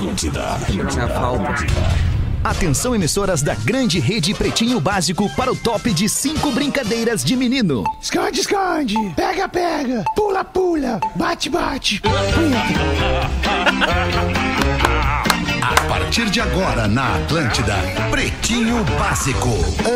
[0.00, 0.56] Atlântida.
[1.08, 1.54] Falta.
[2.42, 7.84] Atenção, emissoras da grande rede Pretinho Básico para o top de cinco brincadeiras de menino.
[8.00, 8.94] Esconde, esconde.
[9.14, 10.02] Pega, pega.
[10.16, 10.98] Pula, pula.
[11.16, 12.00] Bate, bate.
[15.60, 17.76] A partir de agora na Atlântida,
[18.10, 19.50] Pretinho Básico,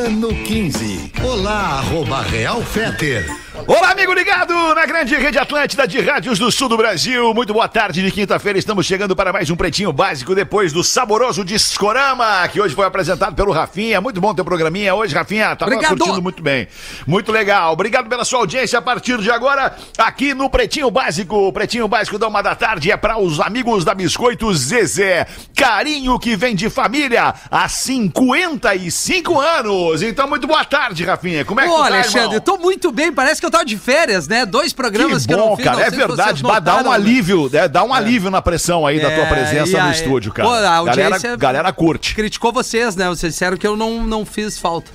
[0.07, 1.13] ano 15.
[1.25, 3.44] Olá, arroba Real Feter.
[3.67, 7.33] Olá, amigo ligado na grande rede Atlântida de rádios do sul do Brasil.
[7.33, 8.59] Muito boa tarde de quinta-feira.
[8.59, 13.35] Estamos chegando para mais um Pretinho Básico depois do saboroso Discorama, que hoje foi apresentado
[13.35, 14.03] pelo Rafinha.
[14.03, 15.57] Muito bom teu programinha hoje, Rafinha.
[15.57, 15.97] Tava Obrigado.
[15.97, 16.69] curtindo muito bem.
[17.07, 17.73] Muito legal.
[17.73, 21.51] Obrigado pela sua audiência a partir de agora aqui no Pretinho Básico.
[21.51, 25.27] Pretinho Básico da uma da tarde é para os amigos da Biscoito Zezé.
[25.57, 30.03] Carinho que vem de família há 55 anos.
[30.03, 31.47] Então, muito boa tarde, Rafinha.
[31.47, 32.35] Como é que Ô, tu tá, Alexandre, irmão?
[32.35, 33.11] eu tô muito bem.
[33.11, 34.45] Parece que eu tava de férias, né?
[34.45, 35.65] Dois programas que, Que eu não bom, fiz.
[35.65, 35.77] cara.
[35.79, 36.43] não É verdade.
[36.63, 36.91] Dá, um né?
[36.91, 40.49] alívio, é, dá um alívio na pressão aí da tua É, presença no estúdio, cara.
[40.49, 42.15] Pô, a audiência- galera, galera curte.
[42.15, 43.09] Criticou vocês, né?
[43.09, 44.91] Vocês disseram que eu não, não fiz falta.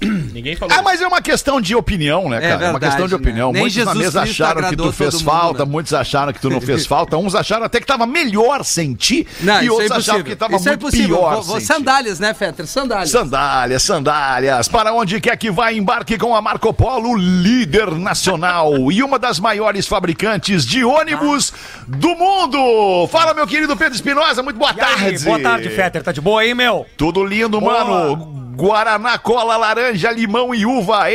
[0.32, 0.74] Ninguém falou.
[0.76, 2.52] Ah, mas é uma questão de opinião, né, cara?
[2.52, 3.16] É, uma verdade, questão de né?
[3.16, 3.52] opinião.
[3.52, 5.70] Nem muitos na Jesus mesa Cristo acharam que tu fez mundo, falta, né?
[5.70, 9.26] muitos acharam que tu não fez falta, uns acharam até que tava melhor sem ti,
[9.40, 11.16] Não, e isso é outros acharam que tava isso é muito impossível.
[11.18, 11.66] pior Vou- vou- sem ti.
[11.66, 12.66] sandálias, né, Fetter?
[12.66, 13.10] Sandálias.
[13.10, 14.68] Sandálias, sandálias.
[14.68, 19.38] Para onde quer que vá, embarque com a Marco Polo, líder nacional e uma das
[19.40, 21.52] maiores fabricantes de ônibus
[21.86, 23.08] do mundo.
[23.08, 25.24] Fala, meu querido Pedro Espinosa, muito boa E aí, tarde.
[25.24, 26.02] boa tarde, Fetter.
[26.02, 26.86] Tá de boa aí, meu?
[26.96, 27.84] Tudo lindo, Boa.
[27.84, 28.47] mano.
[28.58, 31.08] Guaraná, cola, laranja, limão e uva.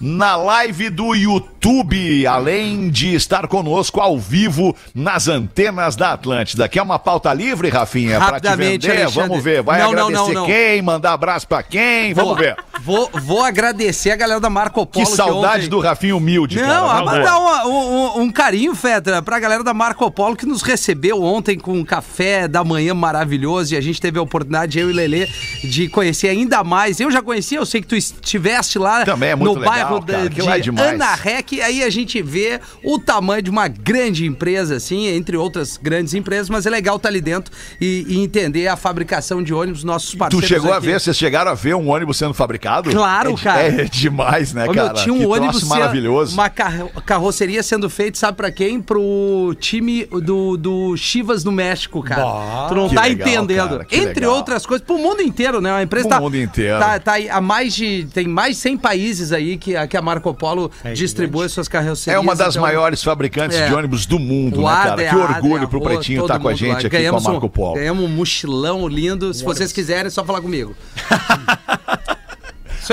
[0.00, 6.68] Na live do YouTube, além de estar conosco ao vivo nas antenas da Atlântida.
[6.68, 8.18] Quer uma pauta livre, Rafinha?
[8.20, 8.90] Pra te vender?
[8.90, 9.28] Alexandre.
[9.28, 9.62] Vamos ver.
[9.62, 10.46] Vai Não, agradecer não, não.
[10.46, 10.82] quem?
[10.82, 12.12] Mandar abraço pra quem?
[12.12, 12.56] Vamos Vou- ver.
[12.82, 15.16] Vou, vou agradecer a galera da Marco Que Polo.
[15.16, 16.78] saudade ontem- do Rafinha humilde, Não, cara.
[16.78, 20.62] a Vamos mandar um, um- um carinho, Fetra, pra galera da Marco Polo que nos
[20.62, 24.90] recebeu ontem com um café da manhã maravilhoso e a gente teve a oportunidade, eu
[24.90, 25.26] e Lelê,
[25.64, 27.00] de conhecer ainda mais.
[27.00, 29.85] Eu já conhecia, eu sei que tu estiveste lá Também é muito no legal, bairro
[30.06, 30.92] cara, aquilo é de demais.
[30.94, 35.76] Ana Rec, aí a gente vê o tamanho de uma grande empresa, assim, entre outras
[35.76, 39.84] grandes empresas, mas é legal estar ali dentro e, e entender a fabricação de ônibus,
[39.84, 40.48] nossos Tu parceiros.
[40.48, 40.86] chegou a aqui.
[40.86, 42.90] ver, vocês chegaram a ver um ônibus sendo fabricado?
[42.90, 43.62] Claro, É de- cara.
[43.62, 44.94] É, demais, né, Ô, meu, cara?
[44.94, 46.34] tinha um Que ônibus maravilhoso.
[46.34, 48.80] uma carro- carroceria sendo feita, sabe pra quem?
[48.80, 52.22] Pro time do, do Chivas no México, cara.
[52.24, 53.68] Bah, tu não tá legal, entendendo.
[53.78, 54.34] cara, Entre legal.
[54.36, 55.70] outras coisas, pro mundo inteiro, né?
[55.72, 56.78] A empresa Pro tá, mundo inteiro.
[56.78, 58.06] Tá, tá há mais de.
[58.12, 62.16] Tem mais de 100 países aí que, a- que a Marco Polo distribui suas carrocerias.
[62.16, 63.68] É uma das então- maiores fabricantes É.
[63.68, 65.02] de ônibus do mundo, O né, cara?
[65.02, 66.78] é Que orgulho pro Pretinho estar com a gente lá.
[66.78, 67.74] aqui Ganhamos com a Marco um- Polo.
[67.74, 69.32] Ganhamos um mochilão lindo.
[69.34, 70.74] Se vocês quiserem, é só falar comigo.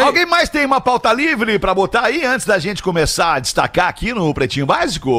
[0.01, 3.87] Alguém mais tem uma pauta livre pra botar aí antes da gente começar a destacar
[3.87, 5.09] aqui no Pretinho Básico?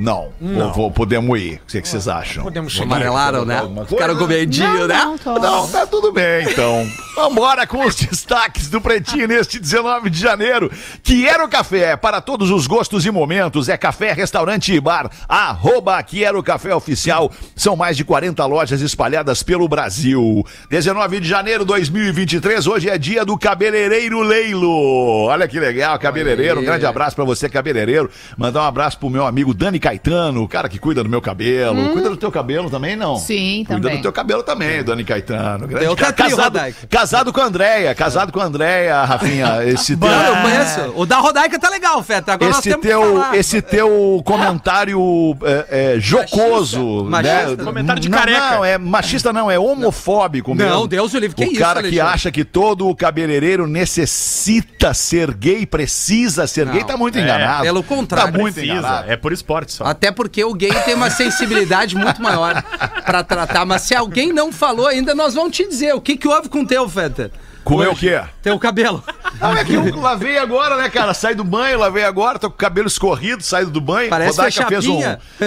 [0.00, 0.28] Não.
[0.40, 1.60] Ou vou- podemos ir.
[1.64, 2.44] O que que vocês acham?
[2.44, 2.86] Podemos chegar.
[2.86, 3.58] Amarelaram, né?
[3.58, 4.96] Alguma Ficaram com medinho, né?
[4.96, 5.38] Não, tô...
[5.38, 6.86] Não, tá tudo bem, então.
[7.16, 10.70] Vambora com os destaques do Pretinho neste 19 de janeiro.
[11.02, 13.68] Quero Café, para todos os gostos e momentos.
[13.68, 15.10] É café, restaurante e bar.
[15.28, 17.30] Arroba Quero Café Oficial.
[17.54, 20.44] São mais de 40 lojas espalhadas pelo Brasil.
[20.70, 25.24] 19 de janeiro de 2023, hoje é dia do cabeleireiro Leilo.
[25.26, 26.60] Olha que legal, cabeleireiro.
[26.60, 28.10] Um grande abraço pra você, cabeleireiro.
[28.36, 31.90] Mandar um abraço pro meu amigo Dani Caetano, o cara que cuida do meu cabelo.
[31.92, 33.16] Cuida do teu cabelo também, não?
[33.16, 33.98] Sim, Cuida também.
[33.98, 35.66] do teu cabelo também, Dani Caetano.
[35.66, 39.64] Grande Deu ca- catri, casado, casado com a Andréia, casado com a Andréia, Rafinha.
[39.66, 40.92] Esse teu, Mano, eu conheço.
[40.96, 42.32] O da Rodaica tá legal, Feta.
[42.34, 43.36] Agora nós esse temos que teu, falar.
[43.36, 47.56] esse teu comentário é, é, jocoso, Machista.
[47.56, 47.64] né?
[47.64, 48.50] Comentário de não, careca.
[48.56, 50.86] Não, é machista não, é homofóbico Não, mesmo.
[50.88, 52.14] Deus o livre, que o isso, cara que Alexandre?
[52.14, 56.86] acha que todo cabeleireiro necessita ser gay, precisa ser gay, Não.
[56.86, 57.62] tá muito É, enganado.
[57.62, 58.32] pelo contrário.
[58.32, 58.72] Tá muito Precisa.
[58.78, 59.10] enganado.
[59.10, 59.84] É por esporte só.
[59.84, 62.62] Até porque o gay tem uma sensibilidade muito maior
[63.04, 63.64] pra tratar.
[63.64, 65.94] Mas se alguém não falou ainda, nós vamos te dizer.
[65.94, 67.30] O que que houve com o teu, Feta?
[67.64, 68.00] Comer o Hoje.
[68.10, 68.20] quê?
[68.42, 69.02] Teu cabelo.
[69.40, 71.14] Não, é que eu lavei agora, né, cara?
[71.14, 74.10] Saí do banho, lavei agora, tô com o cabelo escorrido, saído do banho.
[74.10, 75.00] Parece Rodaica que é fez um.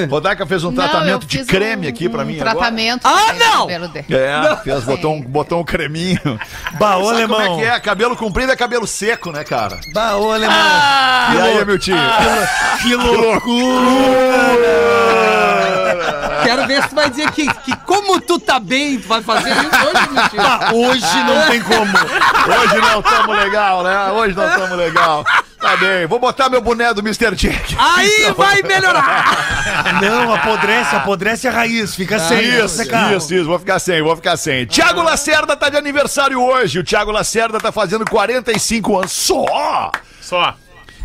[0.10, 3.70] Rodaica fez um Não, tratamento de creme um- aqui pra um mim tratamento Ah, não!
[3.70, 3.92] agora.
[4.10, 6.20] É, fez, botou, um, botou um creminho.
[6.78, 7.40] Sabe alemão.
[7.40, 7.80] como é que é?
[7.80, 9.80] Cabelo comprido é cabelo seco, né, cara?
[9.94, 10.56] Bah, ô, alemão.
[11.36, 11.96] e aí, meu tio?
[12.82, 14.58] que loucura!
[16.44, 19.50] Quero ver se tu vai dizer que, que como tu tá bem, tu vai fazer
[19.52, 20.44] isso hoje, mentira.
[20.44, 21.92] Bah, hoje não tem como.
[22.08, 24.12] Hoje não tamo legal, né?
[24.12, 25.26] Hoje não tamo legal.
[25.60, 27.36] Tá bem, vou botar meu boné do Mr.
[27.36, 27.76] Jack.
[27.78, 30.00] Aí vai melhorar.
[30.02, 31.96] Não, apodrece, apodrece a raiz.
[31.96, 32.38] Fica sem.
[32.42, 32.84] fica Isso,
[33.16, 34.66] isso, isso, vou ficar sem, vou ficar sem.
[34.66, 36.80] Tiago Lacerda tá de aniversário hoje.
[36.80, 39.92] O Tiago Lacerda tá fazendo 45 anos só.
[40.22, 40.56] Só.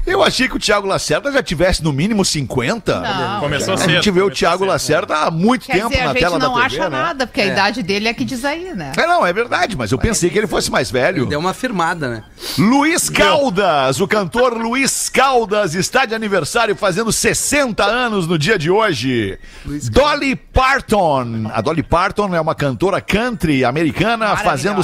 [0.05, 3.01] Eu achei que o Tiago Lacerda já tivesse no mínimo 50.
[3.01, 3.41] Não.
[3.41, 3.91] Começou A cedo.
[3.91, 4.65] gente vê o cedo.
[4.65, 7.03] Lacerda há muito Quer tempo dizer, na a gente tela não da acha TV, né?
[7.03, 8.93] nada, porque a idade dele é que diz aí, né?
[8.97, 11.27] É, não, é verdade, mas eu pensei que ele fosse mais velho.
[11.27, 12.25] Deu uma firmada, né?
[12.59, 18.71] Luiz Caldas, o cantor Luiz Caldas está de aniversário fazendo 60 anos no dia de
[18.71, 19.39] hoje.
[19.91, 24.83] Dolly Parton, a Dolly Parton é uma cantora country americana fazendo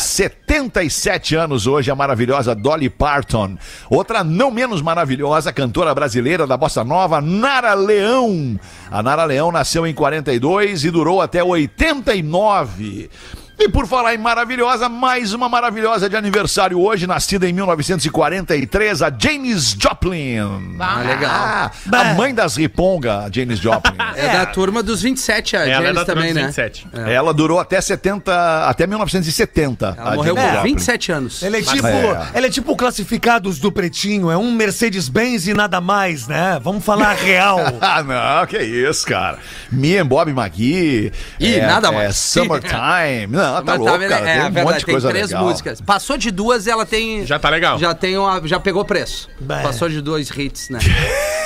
[0.49, 3.59] 77 anos hoje, a maravilhosa Dolly Parton.
[3.91, 8.59] Outra não menos maravilhosa cantora brasileira da bossa nova, Nara Leão.
[8.91, 13.11] A Nara Leão nasceu em 42 e durou até 89.
[13.61, 19.13] E por falar em maravilhosa, mais uma maravilhosa de aniversário hoje, nascida em 1943, a
[19.19, 20.77] Janis Joplin.
[20.79, 21.31] Ah, legal.
[21.33, 23.97] Ah, a mãe das riponga, a Janis Joplin.
[24.15, 26.47] É, da turma dos 27, a Ela é da turma também, dos né?
[26.47, 26.87] 27.
[27.13, 29.97] Ela durou até 70, até 1970.
[29.99, 30.75] Ela a morreu Janis com Joplin.
[30.75, 31.43] 27 anos.
[31.43, 32.29] Ele é tipo, É.
[32.37, 36.61] ele é tipo o classificados do Pretinho, é um Mercedes-Benz e nada mais, né?
[36.63, 37.59] Vamos falar real.
[37.81, 39.39] Ah, não, que isso, cara.
[39.73, 41.13] Me and Bob McGee.
[41.41, 42.17] Ih, é, nada é mais.
[42.17, 43.27] Summertime.
[43.31, 44.15] Não, tá Mas louco, tá, cara.
[44.15, 45.45] é, tem um é verdade, monte de tem coisa três legal.
[45.45, 45.81] músicas.
[45.81, 47.27] Passou de duas, ela tem.
[47.27, 47.79] Já tá legal.
[47.79, 49.29] Já tem uma, já pegou preço.
[49.41, 49.63] Bah.
[49.63, 50.79] Passou de dois hits, né?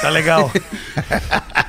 [0.03, 0.51] Tá legal.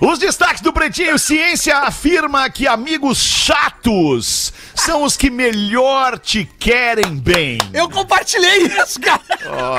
[0.00, 1.18] Os destaques do Pretinho.
[1.18, 7.58] Ciência afirma que amigos chatos são os que melhor te querem bem.
[7.72, 9.20] Eu compartilhei isso, cara.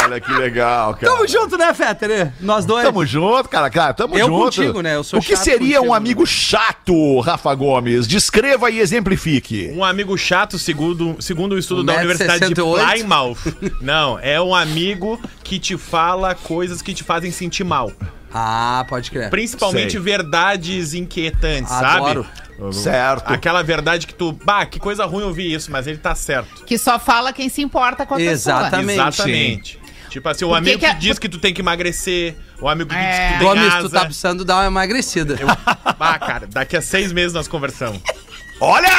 [0.03, 1.13] Olha que legal, cara.
[1.13, 2.33] Tamo junto, né, Fetter?
[2.39, 2.83] Nós dois.
[2.85, 4.43] Tamo junto, cara, cara, tamo Eu junto.
[4.45, 4.95] contigo, né?
[4.95, 8.07] Eu sou o que chato seria contigo, um amigo chato, Rafa Gomes?
[8.07, 9.71] Descreva e exemplifique.
[9.75, 13.37] Um amigo chato, segundo, segundo o estudo da 1,68 Universidade de Plymouth.
[13.81, 17.91] Não, é um amigo que te fala coisas que te fazem sentir mal.
[18.39, 19.29] Ah, pode crer.
[19.31, 19.99] Principalmente Sei.
[19.99, 22.23] verdades inquietantes, Adoro.
[22.59, 22.73] sabe?
[22.75, 23.31] Certo.
[23.33, 24.31] Aquela verdade que tu.
[24.43, 26.63] Bah, que coisa ruim ouvir isso, mas ele tá certo.
[26.65, 28.87] Que só fala quem se importa com a Exatamente.
[28.97, 29.07] pessoa.
[29.07, 29.79] Exatamente.
[30.09, 32.35] Tipo assim, o Por que amigo que que, é- diz que tu tem que emagrecer,
[32.61, 33.27] o amigo que diz É.
[33.27, 33.81] que tu tem Gomes, asa.
[33.81, 35.35] tu tá precisando dar uma emagrecida.
[35.99, 37.99] Ah, cara, daqui a seis meses nós conversamos.
[38.59, 38.89] Olha!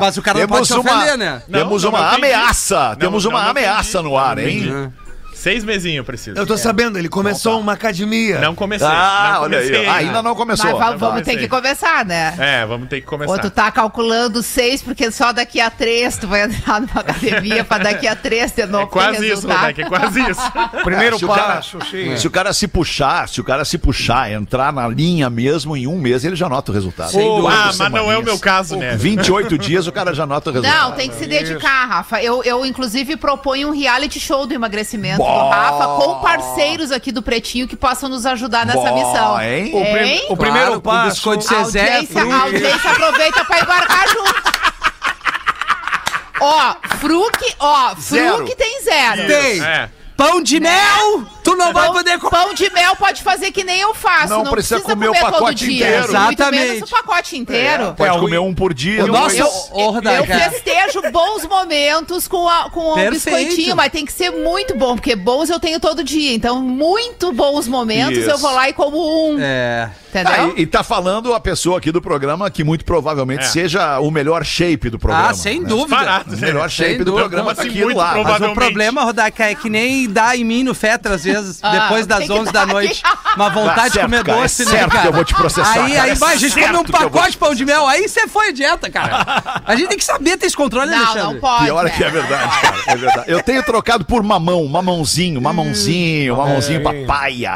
[0.00, 1.42] Mas o cara não pode se ofender, né?
[1.50, 2.26] Temos Não, uma não entendi.
[2.32, 2.88] ameaça.
[2.90, 4.92] Não, Temos não, uma não ameaça no ar, Não hein?
[5.36, 6.38] Seis mesinhos eu preciso.
[6.38, 8.38] Eu tô sabendo, ele começou uma academia.
[8.40, 8.86] Não comecei.
[8.86, 10.06] Ah, não olha comecei aí.
[10.06, 10.64] Ainda não começou.
[10.64, 11.34] Mas vamos comecei.
[11.34, 12.34] ter que conversar, né?
[12.38, 13.32] É, vamos ter que começar.
[13.32, 17.62] Ou tu tá calculando seis, porque só daqui a três tu vai entrar numa academia
[17.64, 19.46] pra daqui a três ter novo É quase ter isso.
[19.46, 20.40] Rodak, é quase isso.
[20.82, 22.16] Primeiro Se o cara- passo, sim.
[22.16, 25.86] Se o cara se puxar, se o cara se puxar, entrar na linha mesmo, em
[25.86, 27.12] um mês ele já nota o resultado.
[27.12, 27.54] Dúvida.
[27.54, 28.96] ah, mas não é o meu caso, né?
[28.96, 30.90] 28 dias o cara já nota o resultado.
[30.90, 32.22] Não, tem que se dedicar, Rafa.
[32.22, 35.50] Eu, eu, inclusive, proponho um reality show do emagrecimento Bom.
[35.50, 39.40] Rafa com parceiros aqui do Pretinho que possam nos ajudar nessa Bom, missão.
[39.40, 39.70] hein?
[39.74, 40.26] O, prim- Hein?
[40.30, 41.14] o primeiro Claro, passo.
[41.14, 42.32] biscoito A Zezé, audiência, fruque.
[42.32, 44.56] a audiência aproveita pra embarcar junto.
[46.40, 47.94] Ó, Fruque, ó.
[47.96, 49.26] Fruque tem zero.
[49.26, 49.62] Tem.
[49.64, 49.90] É.
[50.16, 52.30] Pão de mel, tu não vai Pão, poder comer.
[52.30, 54.28] pão de mel pode fazer que nem eu faço.
[54.28, 55.74] Não Não, precisa precisa, comer o pacote dia.
[55.86, 55.96] inteiro.
[56.02, 56.10] Muito
[56.40, 56.68] Exatamente.
[56.72, 57.94] menos o pacote inteiro.
[57.96, 59.04] Pode É, comer um por dia.
[59.04, 59.36] o no nosso-
[59.72, 60.34] Rodaica.
[60.34, 63.38] Eu festejo bons momentos com, a, com o Perfeito.
[63.38, 66.32] biscoitinho, mas tem que ser muito bom, porque bons eu tenho todo dia.
[66.34, 68.30] Então, muito bons momentos Isso.
[68.30, 68.98] eu vou lá e como
[69.32, 69.36] um.
[69.40, 69.90] É.
[70.10, 70.32] Entendeu?
[70.34, 73.48] Ah, e, e tá falando a pessoa aqui do programa que muito provavelmente É.
[73.48, 75.30] seja o melhor shape do programa.
[75.30, 75.68] Ah, sem né?
[75.68, 75.96] dúvida.
[75.96, 77.20] Barato, O melhor Sem shape do dúvida.
[77.28, 78.22] programa tá Assim, aqui do muito lado.
[78.24, 81.70] Mas o problema, Rodaica, é que nem dá em mim no Fetra, às vezes, Ah,
[81.78, 83.02] depois das tem que 11 da noite.
[83.36, 85.02] Uma vontade Tá de certo, comer cara, é doce, né, certo cara?
[85.02, 86.84] que eu vou te processar, Aí, cara, aí é vai, a gente certo come um
[86.84, 89.24] pacote te de pão de mel, aí você foi dieta, cara.
[89.64, 91.34] A gente tem que saber ter esse controle, né, Não, Alexandre?
[91.34, 91.64] não pode.
[91.64, 91.90] Pior é né?
[91.96, 92.76] que é verdade, cara.
[92.86, 93.30] É verdade.
[93.30, 97.52] Eu tenho trocado por mamão, mamãozinho, mamãozinho, mamãozinho papaya.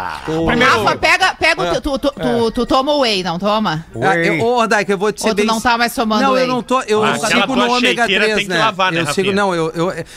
[0.60, 3.84] Rafa, pega, pega o teu- tu, tu, tu, tu toma whey, não toma?
[4.02, 6.32] Ah, eu, ô, Rodaica, eu vou te ser Ou tu não tá mais tomando Não,
[6.32, 6.42] whey?
[6.44, 8.58] eu não tô, eu Ah, sigo no ômega shakeira 3, tem que né?
[8.58, 9.70] lavar, né, eu sigo, não, eu,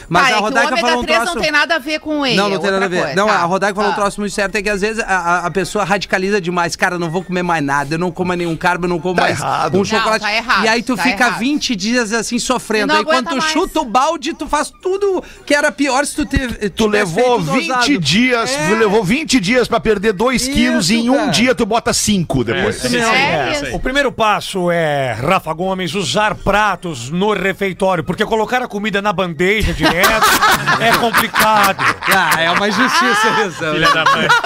[0.10, 1.36] mas Tá, é a o Rodaica ômega falou um 3 troço...
[1.36, 2.36] não tem nada a ver com whey.
[2.36, 3.16] Não, não é tem nada a ver.
[3.16, 4.02] Não, Tá, a Rodaica falou um tá.
[4.02, 4.56] troço muito certo.
[4.56, 6.76] é que às vezes a, a- pessoa radicaliza demais.
[6.76, 9.22] Cara, não vou comer mais nada, eu não como nenhum carbo, eu não como Tá
[9.24, 9.76] mais errado.
[9.76, 10.20] um Não, chocolate.
[10.26, 11.40] tá errado, e aí tu tá fica errado.
[11.40, 12.92] 20 dias assim sofrendo.
[12.94, 13.52] Aí quando tu mais.
[13.52, 16.70] chuta o balde, tu faz tudo que era pior se tu teve.
[16.70, 18.68] Tu levou 20 dias, É.
[18.70, 21.32] tu levou 20 dias pra perder 2 Isso, quilos e em um cara.
[21.32, 22.78] dia tu bota 5 depois.
[22.78, 23.14] isso mesmo.
[23.14, 23.68] É isso aí.
[23.70, 23.76] isso.
[23.76, 29.14] O primeiro passo é, Rafa Gomes, usar pratos no refeitório, porque colocar a comida na
[29.14, 30.26] bandeja direto
[30.82, 31.84] é complicado.
[32.08, 34.28] Ah, é uma injustiça Filha da mãe.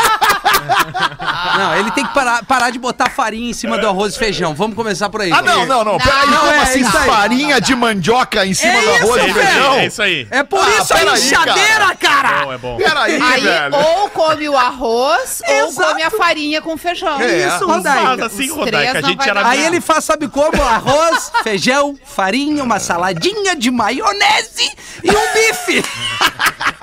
[1.58, 4.54] Não, ele tem que parar, parar de botar farinha em cima do arroz e feijão.
[4.54, 5.32] Vamos começar por aí.
[5.32, 5.98] Ah, não, não, não.
[5.98, 6.82] Peraí, Não, como é assim?
[6.82, 7.06] isso aí.
[7.10, 9.48] Farinha de mandioca em cima É do arroz isso, e velho.
[9.48, 9.74] feijão?
[9.76, 10.28] É isso aí.
[10.30, 12.44] É por Ah, isso a peraí, inchadeira, cara!
[12.46, 12.78] Bom, é bom.
[12.78, 13.76] Peraí, Aí velho.
[13.76, 17.20] ou come o arroz ou come a farinha com feijão.
[17.22, 17.48] É.
[17.48, 18.26] Isso, Rodaica.
[18.26, 19.48] assim, Rodaica, a não gente era.
[19.48, 20.62] Aí ele faz, sabe como?
[20.62, 24.70] Arroz, feijão, farinha, uma saladinha de maionese
[25.04, 25.84] e um bife.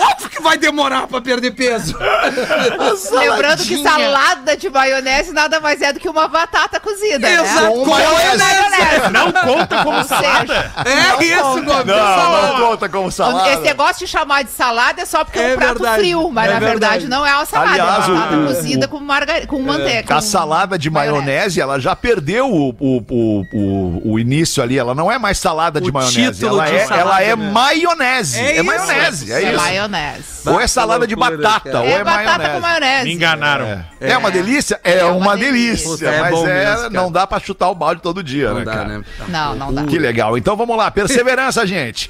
[0.00, 1.96] Óbvio que vai demorar pra perder peso.
[3.12, 7.60] Lembrando que salada de maionese nada mais é do que uma batata cozida, Exato.
[7.62, 7.68] né?
[7.68, 8.38] Com Com maionese.
[8.38, 9.10] Maionese.
[9.12, 10.72] Não conta como salada.
[10.86, 11.60] É isso, conta.
[11.60, 11.86] Gomes.
[11.86, 12.46] Não, salada.
[12.58, 13.50] não conta como salada.
[13.52, 15.98] Esse negócio de chamar de salada é só porque é, É um prato verdade.
[16.00, 17.08] frio, mas É na verdade verdade.
[17.08, 19.46] não é uma salada, Aliás, é uma batata o- o- cozida com, marga...
[19.46, 20.12] com manteiga.
[20.14, 24.78] A com salada de maionese, ela já perdeu o, o, o, o, o início ali.
[24.78, 26.44] Ela não é mais salada de O maionese.
[26.46, 27.50] Ela de é, salada, ela é né?
[27.50, 28.38] maionese.
[28.40, 28.64] É É, isso.
[28.64, 29.56] maionese, é É isso.
[29.90, 30.48] Maionese.
[30.48, 32.54] Ou é salada de batata, ou É, é, batata maionese.
[32.54, 33.04] com maionese.
[33.04, 33.64] Me enganaram.
[33.66, 33.86] É.
[34.00, 34.80] É uma delícia?
[34.82, 36.08] É, uma, uma delícia, delícia.
[36.08, 38.72] É mas é, mesmo, não dá pra chutar o balde todo dia, Não né, dá,
[38.72, 38.88] cara?
[38.98, 39.04] né?
[39.28, 39.84] Não, não dá.
[39.84, 40.38] Que legal.
[40.38, 42.08] Então vamos lá, perseverança, gente.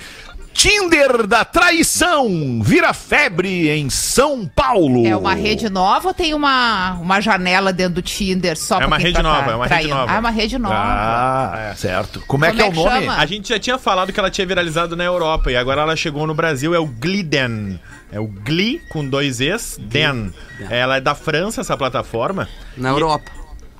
[0.61, 5.07] Tinder da traição vira febre em São Paulo.
[5.07, 8.87] É uma rede nova ou tem uma, uma janela dentro do Tinder só É pra
[8.89, 10.13] uma quem rede tá nova, é uma rede nova.
[10.13, 10.75] Ah, é uma rede nova.
[10.77, 12.23] Ah, certo.
[12.27, 13.07] Como é Como que é, é o que nome?
[13.07, 13.17] chama?
[13.17, 16.27] A gente já tinha falado que ela tinha viralizado na Europa e agora ela chegou
[16.27, 17.81] no Brasil, é o Gliden.
[18.13, 20.31] É o Gli com dois Es, Den.
[20.69, 22.47] Ela é da França, essa plataforma.
[22.77, 23.31] Na Europa.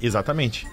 [0.01, 0.67] Exatamente.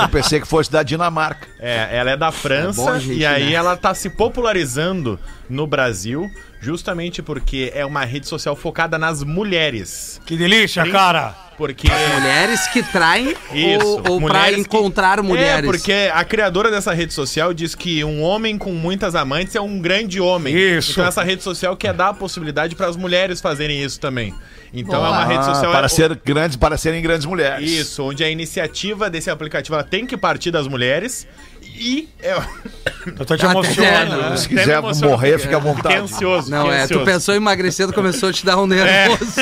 [0.00, 1.46] Eu pensei que fosse da Dinamarca.
[1.58, 3.52] É, ela é da França bom, gente, e aí né?
[3.52, 5.18] ela tá se popularizando
[5.48, 6.30] no Brasil
[6.60, 10.20] justamente porque é uma rede social focada nas mulheres.
[10.26, 10.90] Que delícia, Sim.
[10.90, 11.34] cara.
[11.56, 15.58] Porque Mulheres que traem Isso, ou, ou pra mulheres que- encontrar mulheres.
[15.58, 19.60] É, porque a criadora dessa rede social diz que um homem com muitas amantes é
[19.60, 20.54] um grande homem.
[20.56, 20.92] Isso.
[20.92, 24.34] Então essa rede social quer dar a possibilidade para as mulheres fazerem isso também.
[24.72, 25.08] Então Boa.
[25.08, 27.68] é uma rede Ah, social para é- ser grandes, para serem grandes mulheres.
[27.68, 31.26] isso, onde a iniciativa desse aplicativo ela tem que partir das mulheres
[31.62, 32.32] e é,
[33.18, 34.14] Eu tô te Tá emocionando.
[34.14, 34.36] entendendo?
[34.38, 35.96] Se quiser emociona, morrer, fica à fiquei vontade.
[35.96, 36.50] ansioso.
[36.50, 37.04] Não, fiquei é, tu ansioso.
[37.04, 39.24] pensou em emagrecer, tu começou a te dar um nervoso.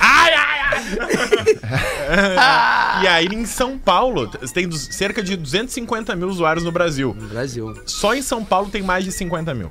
[0.00, 0.80] Ai, ai, ai!
[3.04, 7.14] e aí em São Paulo, tem cerca de 250 mil usuários no Brasil.
[7.14, 7.74] Brasil.
[7.86, 9.70] Só em São Paulo tem mais de 50 mil.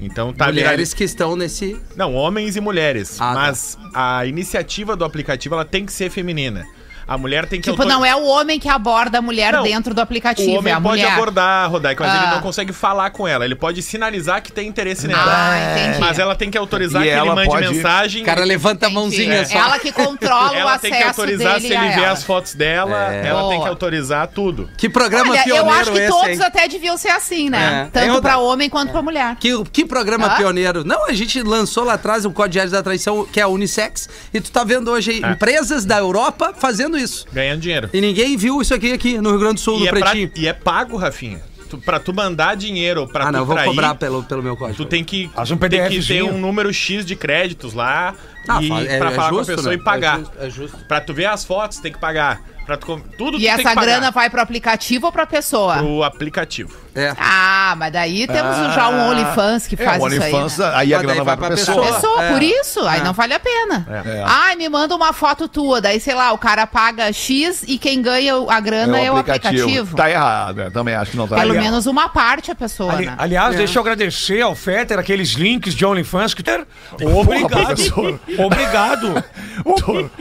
[0.00, 1.80] Então tá Mulheres que estão nesse.
[1.96, 3.20] Não, homens e mulheres.
[3.20, 3.34] Ah, tá.
[3.34, 6.64] mas a iniciativa do aplicativo ela tem que ser feminina.
[7.06, 9.62] A mulher tem que Tipo, autor- não é o homem que aborda a mulher Não,
[9.62, 11.12] dentro do aplicativo, O homem é a pode mulher.
[11.12, 12.22] abordar, Rodaica, mas Ah.
[12.24, 13.44] ele não consegue falar com ela.
[13.44, 15.22] Ele pode sinalizar que tem interesse nela.
[15.26, 15.98] Ah, entendi.
[16.00, 18.22] Mas ela tem que autorizar E que ele ela mande pode- mensagem.
[18.22, 19.44] O cara levanta a mãozinha É.
[19.44, 19.58] só.
[19.58, 22.10] Ela que controla o ela tem que acesso autorizar se ele vê ela.
[22.12, 22.96] as fotos dela.
[23.12, 23.68] Ela tem que Boa.
[23.68, 24.70] autorizar tudo.
[24.76, 26.42] Que programa Olha, pioneiro eu acho que esse, todos hein?
[26.42, 27.88] até deviam ser assim, né?
[27.92, 28.00] É.
[28.06, 29.36] Tanto pra homem quanto pra mulher.
[29.38, 30.36] Que, que programa Hã?
[30.36, 30.84] pioneiro?
[30.84, 34.40] Não, a gente lançou lá atrás o Código da Traição, que é a Unissex, e
[34.40, 35.32] tu tá vendo hoje aí É.
[35.32, 37.26] empresas da Europa fazendo isso.
[37.32, 37.90] Ganhando dinheiro.
[37.92, 40.00] E ninguém viu isso aqui, aqui no Rio Grande do Sul, E no é, pra-
[40.10, 40.30] Pretinho.
[40.36, 41.40] e é pago, Rafinha.
[41.70, 44.42] Tu, pra tu mandar dinheiro pra Ah, tu não, eu vou trair, cobrar pelo, pelo
[44.42, 44.76] meu código.
[44.76, 46.34] Tu tem que, Faz um tem que ter PDFzinho.
[46.34, 48.14] um número X de créditos lá
[48.46, 49.80] Ah, e fa- é- pra é falar justo, com a pessoa né?
[49.80, 50.14] e pagar.
[50.16, 50.78] É justo, é justo.
[50.86, 52.40] Pra tu ver as fotos, tem que pagar.
[52.66, 55.76] Pra tu, tudo tu E tem essa grana vai pro aplicativo ou pra pessoa?
[55.76, 56.74] pro aplicativo.
[56.96, 57.12] É.
[57.18, 60.32] Ah, mas daí temos já um OnlyFans que É, faz o isso aí.
[60.32, 60.70] OnlyFans, né?
[60.74, 61.86] aí a grana vai vai pra pra pessoa.
[61.92, 62.24] pessoa.
[62.24, 62.32] É.
[62.32, 63.02] por isso, aí É.
[63.04, 63.86] não vale a pena.
[64.06, 64.22] É.
[64.24, 68.00] Ai, me manda uma foto tua, daí sei lá, o cara paga X e quem
[68.00, 69.96] ganha a grana é o aplicativo.
[69.96, 70.70] Tá errado, né?
[70.70, 71.64] também acho que não tá Pelo legal.
[71.64, 73.14] menos uma parte a pessoa, Ali- né?
[73.18, 76.64] aliás, deixa eu agradecer ao Fetter aqueles links de OnlyFans que ter.
[77.02, 77.48] Obrigado.
[77.66, 78.20] professor.
[78.38, 79.24] Obrigado.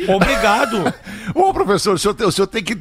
[0.07, 0.93] Obrigado.
[1.35, 2.75] Ô, professor, o senhor, tem- o senhor tem que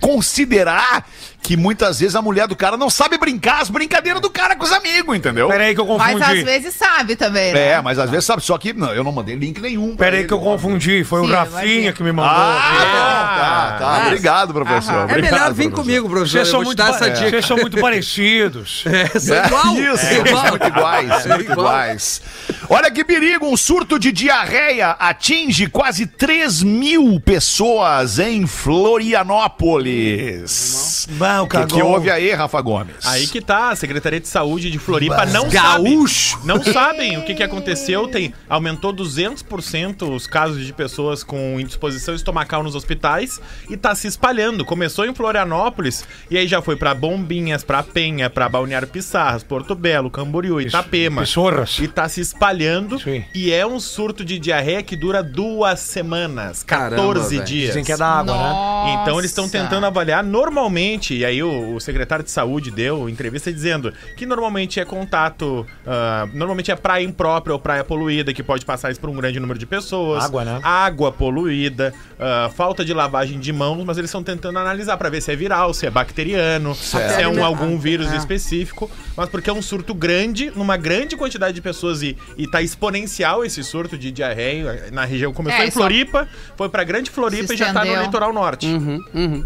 [0.00, 1.08] considerar
[1.42, 4.64] que muitas vezes a mulher do cara não sabe brincar as brincadeiras do cara com
[4.64, 5.48] os amigos, entendeu?
[5.48, 6.42] Pera aí que eu Mas às confundi.
[6.44, 7.68] vezes sabe também, né?
[7.72, 9.96] É, mas às vezes sabe, só que não, eu não mandei link nenhum.
[9.96, 11.02] pra Pera aí ele, que eu confundi.
[11.04, 11.92] Foi o Sim, Rafinha imagina.
[11.92, 12.32] que me mandou.
[12.32, 13.86] Ah, tá, tá.
[13.86, 14.92] Ah, Obrigado, professor.
[14.94, 15.00] aham.
[15.00, 15.82] É Obrigado, melhor vir professor.
[15.84, 16.30] comigo, professor.
[16.38, 18.84] Vocês são, muito, pa- vocês são muito parecidos.
[18.86, 19.76] É, sou É, igual.
[19.94, 20.46] Isso, É igual.
[20.48, 21.58] muito iguais, muito igual.
[21.66, 22.22] iguais.
[22.68, 31.06] Olha que perigo, um surto de diarreia atinge quase 3 mil pessoas em Florianópolis.
[31.08, 31.22] Gomes.
[31.32, 32.94] Não, O que, que houve aí, Rafa Gomes?
[33.04, 36.30] Aí que tá, a Secretaria de Saúde de Floripa não Gaúcho.
[36.36, 36.46] sabe.
[36.46, 38.06] Não sabem o que, que aconteceu.
[38.08, 44.06] Tem, aumentou 200% os casos de pessoas com indisposição estomacal nos hospitais e tá se
[44.06, 44.64] espalhando.
[44.64, 49.74] Começou em Florianópolis e aí já foi pra Bombinhas, pra Penha, pra Balneário Pissarras, Porto
[49.74, 51.22] Belo, Camboriú, Itapema.
[51.22, 51.78] Pissorras.
[51.78, 53.24] E tá se espalhando Sim.
[53.34, 57.68] e é um surto de diarreia que dura duas semanas, 14 Caramba, dias.
[57.68, 58.42] Dizem que é da água, né?
[58.42, 59.02] Nossa.
[59.02, 63.52] Então eles estão tentando avaliar normalmente, e aí o, o secretário de saúde deu entrevista
[63.52, 68.64] dizendo que normalmente é contato, ah, normalmente é praia imprópria ou praia poluída, que pode
[68.64, 70.24] passar isso por um grande número de pessoas.
[70.24, 70.60] Água, né?
[70.62, 75.20] Água poluída, ah, falta de lavagem de mãos, mas eles estão tentando analisar para ver
[75.20, 78.16] se é viral, se é bacteriano, se é um, algum vírus É.
[78.16, 82.60] específico, mas porque é um surto grande, numa grande quantidade de pessoas e, e tá
[82.60, 85.32] exponencial esse surto de diarreia na região.
[85.32, 86.26] Começou É, em só- Floripa,
[86.56, 88.66] foi pra Grande Floripa e já tá no litoral norte.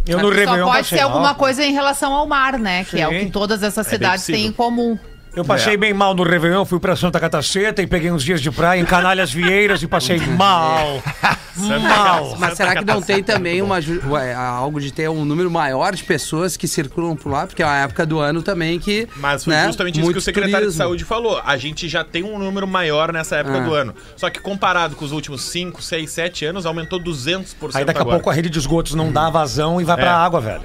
[0.06, 2.85] Eu no Só Réveillon pode passei ser alguma coisa em relação ao mar, né?
[2.85, 4.99] Que é o que todas essas É cidades têm em comum.
[5.35, 8.50] Eu passei bem mal no Réveillon, fui pra Santa Cataceta e peguei uns dias de
[8.50, 11.02] praia em Canalhas Vieiras e passei mal.
[11.54, 12.37] mal.
[12.38, 13.76] Mas será que não tem também uma,
[14.08, 17.46] ué, algo de ter um número maior de pessoas que circulam por lá?
[17.46, 19.06] Porque é uma época do ano também que.
[19.16, 20.73] Mas foi né, justamente isso que o secretário turismo.
[20.73, 21.38] de saúde falou.
[21.44, 23.61] A gente já tem um número maior nessa época Ah.
[23.61, 23.94] do ano.
[24.16, 28.00] Só que comparado com os últimos 5, 6, 7 anos, aumentou 200% Aí daqui a
[28.00, 28.16] agora.
[28.16, 30.14] pouco a rede de esgotos não dá vazão e vai pra É.
[30.14, 30.62] água, velho.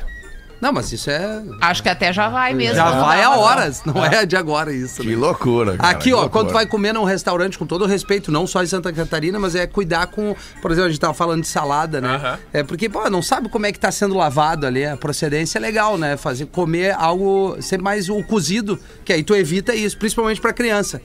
[0.62, 1.42] Não, mas isso é.
[1.60, 2.76] Acho que até já vai mesmo.
[2.76, 5.02] Já Não vai a pra- horas, não é de agora isso.
[5.02, 5.16] Que né?
[5.16, 5.90] loucura, cara.
[5.90, 6.32] Aqui, que ó, loucura.
[6.32, 9.40] quando tu vai comer num restaurante, com todo o respeito, não só em Santa Catarina,
[9.40, 10.36] mas é cuidar com.
[10.62, 12.16] Por exemplo, a gente tava falando de salada, né?
[12.16, 12.40] Aham.
[12.54, 14.86] É porque, pô, não sabe como é que tá sendo lavado ali.
[14.86, 16.16] A procedência é legal, né?
[16.16, 21.02] Fazer comer algo sempre mais o cozido, que aí tu evita isso, principalmente pra criança.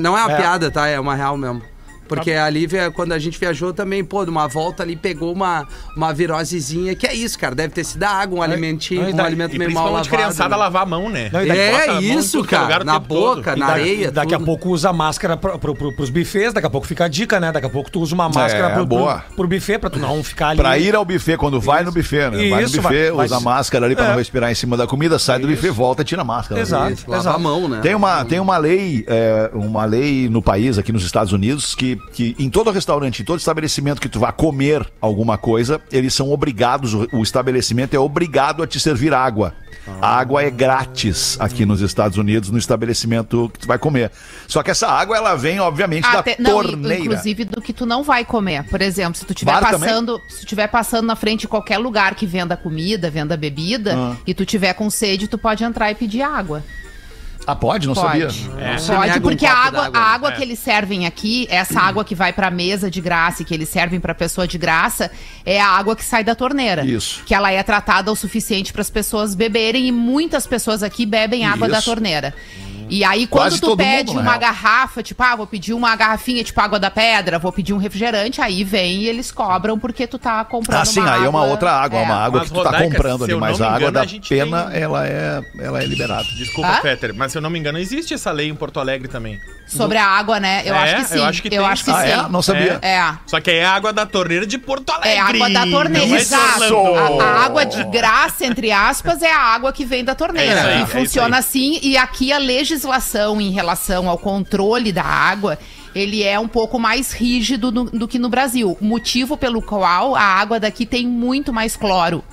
[0.00, 0.36] Não é uma É.
[0.36, 0.86] piada, tá?
[0.86, 1.62] É uma real mesmo.
[2.08, 6.12] Porque a Lívia, quando a gente viajou também, pô, numa volta ali, pegou uma, uma
[6.12, 7.54] virosezinha, que é isso, cara.
[7.54, 10.08] Deve ter sido a água, um alimentinho, não, e um alimento E meio mal lavado.
[10.08, 10.56] criançada né?
[10.56, 11.30] lavar a mão, né?
[11.32, 12.84] Não, É a isso, é cara.
[12.84, 13.36] Na todo.
[13.36, 14.08] boca, E na areia.
[14.08, 14.46] e daqui a tudo.
[14.46, 17.52] pouco usa máscara pro, pro, pro, pros buffets, daqui a pouco fica a dica, né?
[17.52, 19.18] Daqui a pouco tu usa uma máscara É, pro, boa.
[19.34, 20.58] pro, pro buffet pra tu não ficar ali.
[20.58, 22.48] Pra ir ao buffet, quando vai no buffet, né?
[22.48, 24.08] vai no Isso, buffet, vai- usa vai- máscara ali pra É.
[24.10, 26.60] não respirar em cima da comida, sai do buffet, volta e tira a máscara.
[26.60, 26.92] Exato.
[26.92, 27.80] Isso, lava a mão, né?
[27.82, 31.97] Tem uma, tem uma lei, é, uma lei no país, aqui nos Estados Unidos, que,
[32.12, 36.30] que em todo restaurante, em todo estabelecimento que tu vá comer alguma coisa, eles são
[36.32, 39.54] obrigados, o, o estabelecimento é obrigado a te servir água.
[40.02, 44.10] A água é grátis aqui nos Estados Unidos, no estabelecimento que tu vai comer.
[44.46, 47.02] Só que essa água, ela vem, obviamente, Até- da não, torneira.
[47.02, 48.64] inclusive do que tu não vai comer.
[48.64, 49.80] Por exemplo, se tu estiver também?
[49.88, 54.16] passando, se passando na frente de qualquer lugar que venda comida, venda bebida, Ah.
[54.26, 56.62] e tu tiver com sede, tu pode entrar e pedir água.
[57.48, 57.86] Ah, pode?
[57.86, 58.06] Não Pode.
[58.06, 58.28] sabia.
[58.78, 61.46] Você nega Pode, um porque a copo água, d'água, a água que eles servem aqui,
[61.48, 64.58] essa água que vai pra mesa de graça e que eles servem pra pessoa de
[64.58, 65.10] graça,
[65.46, 66.84] é a água que sai da torneira.
[66.84, 67.22] Isso.
[67.24, 71.46] Que ela é tratada o suficiente para as pessoas beberem e muitas pessoas aqui bebem
[71.46, 71.86] água da Isso.
[71.86, 72.34] torneira.
[72.88, 74.40] E aí, quando Quase tu pede mundo, uma real.
[74.40, 78.40] garrafa, tipo, ah, vou pedir uma garrafinha tipo água da pedra, vou pedir um refrigerante,
[78.40, 81.40] aí vem e eles cobram porque tu tá comprando Ah, sim, uma aí é uma
[81.40, 82.02] água- outra água, é.
[82.04, 84.28] uma água Mas, que tu tá Rodaica, comprando ali, mas a água engano, da a
[84.28, 86.24] pena, tem- ela, é, ela é liberada.
[86.36, 86.78] Desculpa?
[86.82, 89.40] Peter, mas se eu não me engano, existe essa lei em Porto Alegre também.
[89.68, 90.62] Sobre a água, né?
[90.64, 91.18] Eu É, acho que sim.
[91.18, 92.08] eu acho que tem, acho que Ah, sim.
[92.26, 92.28] é?
[92.28, 92.78] Não sabia.
[92.82, 93.14] É.
[93.26, 95.10] Só que é água da torneira de Porto Alegre.
[95.10, 96.76] É água da torneira, é de exato.
[97.20, 100.60] A, a água de graça, entre aspas, é a água que vem da torneira.
[100.72, 101.78] É e é funciona assim.
[101.82, 105.58] E aqui a legislação em relação ao controle da água,
[105.94, 108.76] ele é um pouco mais rígido do, do que no Brasil.
[108.80, 112.24] Motivo pelo qual a água daqui tem muito mais cloro.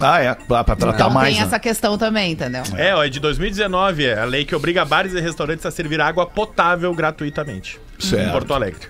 [0.00, 1.28] Ah, é, pra, pra tratar Então mais.
[1.34, 1.46] tem né?
[1.46, 2.62] essa questão também, entendeu?
[2.76, 6.00] É, ó, é de 2019, é a lei que obriga bares e restaurantes a servir
[6.00, 7.80] água potável gratuitamente.
[7.98, 8.28] Certo.
[8.28, 8.80] Em Porto Alegre.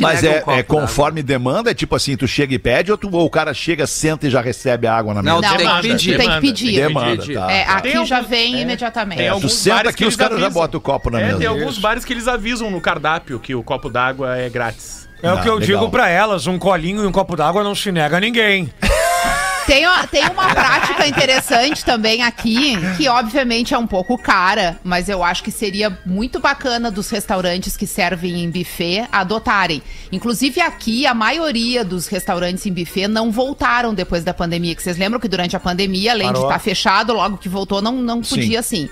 [0.00, 2.98] Mas nega é, um é conforme demanda, é tipo assim, tu chega e pede ou,
[2.98, 5.36] tu, ou o cara chega, senta e já recebe a água na mesa?
[5.36, 6.12] Não, Não, tem que pedir.
[6.14, 6.74] tu tem que pedir.
[6.74, 7.34] Demanda, pedir.
[7.34, 7.52] tá.
[7.52, 8.60] É, aqui Tem já vem é.
[8.62, 9.18] imediatamente.
[9.18, 10.62] Tem Tu alguns senta bares aqui, que os eles caras já avisam.
[10.62, 11.38] botam o copo na É, mesa.
[11.38, 15.08] tem alguns bares que eles avisam no cardápio que o copo d'água é grátis.
[15.22, 15.78] É o Ah, que eu legal.
[15.80, 18.72] digo pra elas: um colinho e um copo d'água não se nega a ninguém.
[19.68, 25.10] Tem, uma- tem uma prática interessante também aqui, que obviamente é um pouco cara, mas
[25.10, 29.82] eu acho que seria muito bacana dos restaurantes que servem em buffet adotarem.
[30.10, 34.74] Inclusive aqui, a maioria dos restaurantes em buffet não voltaram depois da pandemia.
[34.74, 36.48] Que vocês lembram que durante a pandemia, além de Parou.
[36.48, 38.88] estar fechado, logo que voltou, não, não podia assim.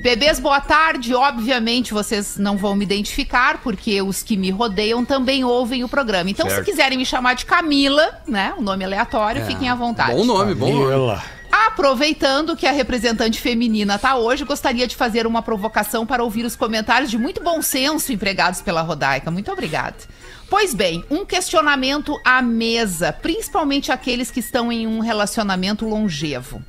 [0.00, 1.14] Bebês, boa tarde.
[1.14, 6.30] Obviamente vocês não vão me identificar, porque os que me rodeiam também ouvem o programa.
[6.30, 10.12] Então, se quiserem me chamar de Camila, né, um nome aleatório, fiquem à vontade.
[10.12, 11.20] Bom nome, bom nome.
[11.52, 16.56] Aproveitando que a representante feminina tá hoje, gostaria de fazer uma provocação para ouvir os
[16.56, 19.30] comentários de muito bom senso empregados pela Rodaica.
[19.30, 19.96] Muito obrigada.
[20.48, 26.62] Pois bem, um questionamento à mesa, principalmente aqueles que estão em um relacionamento longevo.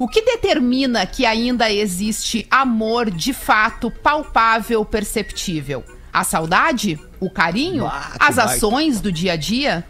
[0.00, 5.84] O que determina que ainda existe amor de fato palpável, perceptível?
[6.10, 6.98] A saudade?
[7.20, 7.84] O carinho?
[8.18, 9.84] As ações do dia a dia?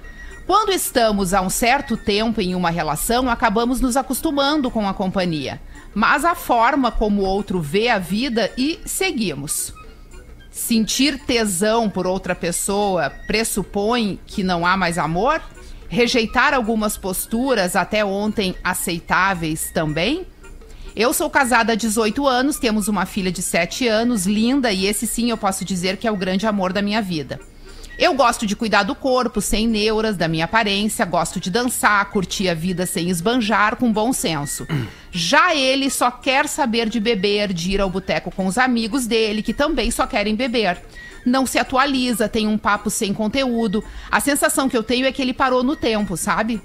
[0.49, 5.63] Quando estamos há um certo tempo em uma relação, acabamos nos acostumando com a companhia.
[5.95, 9.73] Mas a forma como o outro vê a vida e seguimos.
[10.51, 15.41] Sentir tesão por outra pessoa pressupõe que não há mais amor?
[15.91, 20.25] Rejeitar algumas posturas até ontem aceitáveis também?
[20.95, 25.05] Eu sou casada há 18 anos, temos uma filha de 7 anos, linda, e esse
[25.05, 27.41] sim eu posso dizer que é o grande amor da minha vida.
[27.99, 32.49] Eu gosto de cuidar do corpo, sem neuras, da minha aparência, gosto de dançar, curtir
[32.49, 34.69] a vida sem esbanjar, com bom senso.
[35.11, 39.43] Já ele só quer saber de beber, de ir ao boteco com os amigos dele,
[39.43, 40.81] que também só querem beber.
[41.25, 43.85] Não se atualiza, tem um papo sem conteúdo.
[44.11, 46.61] A sensação que eu tenho é que ele parou no tempo, sabe?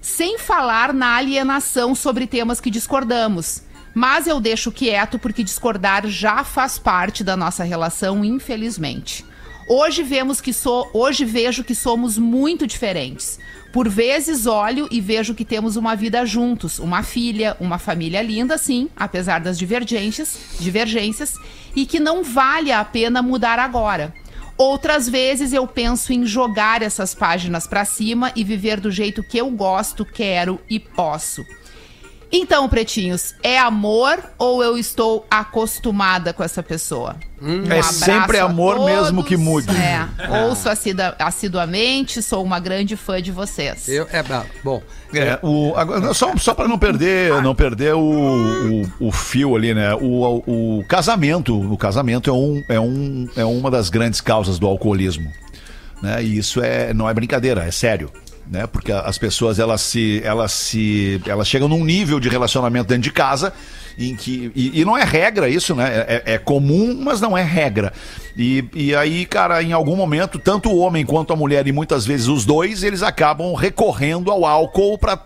[0.00, 3.62] Sem falar na alienação sobre temas que discordamos.
[3.94, 9.24] Mas eu deixo quieto porque discordar já faz parte da nossa relação, infelizmente.
[9.68, 13.40] Hoje vemos que sou, hoje vejo que somos muito diferentes.
[13.72, 18.56] Por vezes olho e vejo que temos uma vida juntos, uma filha, uma família linda,
[18.56, 21.34] sim, apesar das divergências, divergências,
[21.74, 24.14] e que não vale a pena mudar agora.
[24.56, 29.36] Outras vezes eu penso em jogar essas páginas pra cima e viver do jeito que
[29.36, 31.44] eu gosto, quero e posso.
[32.30, 37.16] Então, pretinhos, é amor ou eu estou acostumada com essa pessoa?
[37.40, 39.68] Um É sempre amor mesmo que mude.
[39.76, 43.88] É, ouço assida- assiduamente, sou uma grande fã de vocês.
[43.88, 44.24] Eu, é,
[44.64, 44.82] bom,
[45.14, 48.00] É, o, agora, só, só para não perder, não perder o,
[49.00, 49.94] o, o fio ali, né?
[49.94, 50.42] O,
[50.78, 55.30] o, casamento, o casamento é, um, é, um, é uma das grandes causas do alcoolismo,
[56.02, 56.22] né?
[56.22, 58.10] E isso é, não é brincadeira, é sério.
[58.50, 58.66] Né?
[58.66, 63.12] Porque as pessoas elas se, elas se, elas chegam num nível de relacionamento dentro de
[63.12, 63.52] casa
[63.98, 66.04] em que e, e não é regra isso, né?
[66.06, 67.92] É, é comum, mas não é regra.
[68.36, 72.04] E, e aí, cara, em algum momento, tanto o homem quanto a mulher e muitas
[72.04, 75.16] vezes os dois, eles acabam recorrendo ao álcool para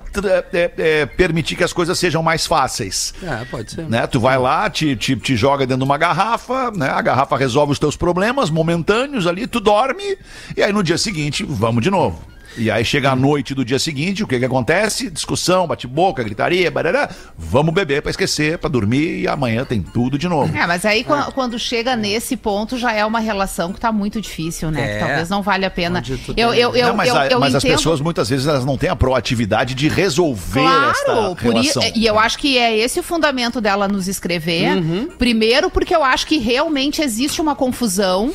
[1.16, 3.12] permitir que as coisas sejam mais fáceis.
[3.22, 3.88] é, pode ser.
[3.88, 4.06] Né?
[4.06, 6.88] Tu vai lá, te, te, te joga dentro de uma garrafa, né?
[6.88, 10.16] A garrafa resolve os teus problemas momentâneos ali, tu dorme,
[10.56, 12.30] e aí no dia seguinte, vamos de novo.
[12.56, 15.08] E aí chega a noite do dia seguinte, o que que acontece?
[15.10, 17.08] Discussão, bate-boca, gritaria, barará.
[17.38, 20.54] Vamos beber pra esquecer, pra dormir, e amanhã tem tudo de novo.
[20.56, 24.20] É, mas aí quan- quando chega nesse ponto já é uma relação que tá muito
[24.20, 24.90] difícil, né?
[24.90, 24.92] É.
[24.94, 26.02] Que talvez não valha a pena.
[26.36, 28.64] Eu, eu, eu, Não, mas eu, a- eu mas as entendo- pessoas muitas vezes elas
[28.64, 30.60] não têm a proatividade de resolver
[30.90, 31.82] esta Claro, por i- relação.
[31.94, 34.76] e eu acho que é esse o fundamento dela nos escrever.
[34.76, 35.08] Uhum.
[35.18, 38.32] Primeiro, porque eu acho que realmente existe uma confusão